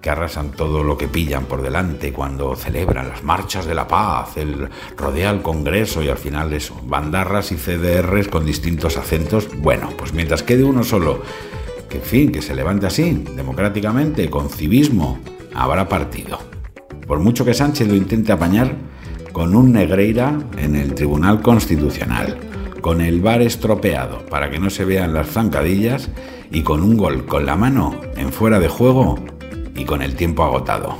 que 0.00 0.08
arrasan 0.08 0.52
todo 0.52 0.82
lo 0.82 0.96
que 0.96 1.08
pillan 1.08 1.44
por 1.44 1.60
delante 1.60 2.10
cuando 2.10 2.56
celebran 2.56 3.10
las 3.10 3.22
marchas 3.22 3.66
de 3.66 3.74
la 3.74 3.86
paz, 3.86 4.38
el 4.38 4.66
rodea 4.96 5.30
el 5.30 5.42
Congreso 5.42 6.02
y 6.02 6.08
al 6.08 6.16
final 6.16 6.54
eso, 6.54 6.80
bandarras 6.84 7.52
y 7.52 7.56
CDRs 7.56 8.28
con 8.28 8.46
distintos 8.46 8.96
acentos. 8.96 9.46
Bueno, 9.58 9.90
pues 9.98 10.14
mientras 10.14 10.42
quede 10.42 10.64
uno 10.64 10.82
solo, 10.82 11.20
que 11.90 11.98
en 11.98 12.04
fin, 12.04 12.32
que 12.32 12.40
se 12.40 12.54
levante 12.54 12.86
así, 12.86 13.12
democráticamente, 13.36 14.30
con 14.30 14.48
civismo, 14.48 15.18
habrá 15.54 15.86
partido. 15.86 16.38
Por 17.06 17.18
mucho 17.18 17.44
que 17.44 17.52
Sánchez 17.52 17.88
lo 17.88 17.94
intente 17.94 18.32
apañar 18.32 18.74
con 19.32 19.54
un 19.54 19.72
Negreira 19.72 20.38
en 20.56 20.76
el 20.76 20.94
Tribunal 20.94 21.42
Constitucional 21.42 22.51
con 22.82 23.00
el 23.00 23.20
bar 23.20 23.40
estropeado 23.40 24.26
para 24.26 24.50
que 24.50 24.58
no 24.58 24.68
se 24.68 24.84
vean 24.84 25.14
las 25.14 25.28
zancadillas 25.28 26.10
y 26.50 26.62
con 26.62 26.82
un 26.82 26.98
gol 26.98 27.24
con 27.24 27.46
la 27.46 27.56
mano 27.56 27.98
en 28.16 28.32
fuera 28.32 28.60
de 28.60 28.68
juego 28.68 29.24
y 29.74 29.84
con 29.84 30.02
el 30.02 30.16
tiempo 30.16 30.42
agotado. 30.42 30.96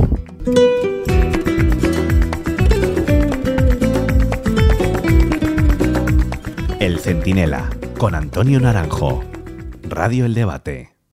El 6.81 6.99
Centinela, 6.99 7.69
con 7.99 8.15
Antonio 8.15 8.59
Naranjo. 8.61 9.23
Radio 9.83 10.25
El 10.25 10.35
Debate. 10.35 10.92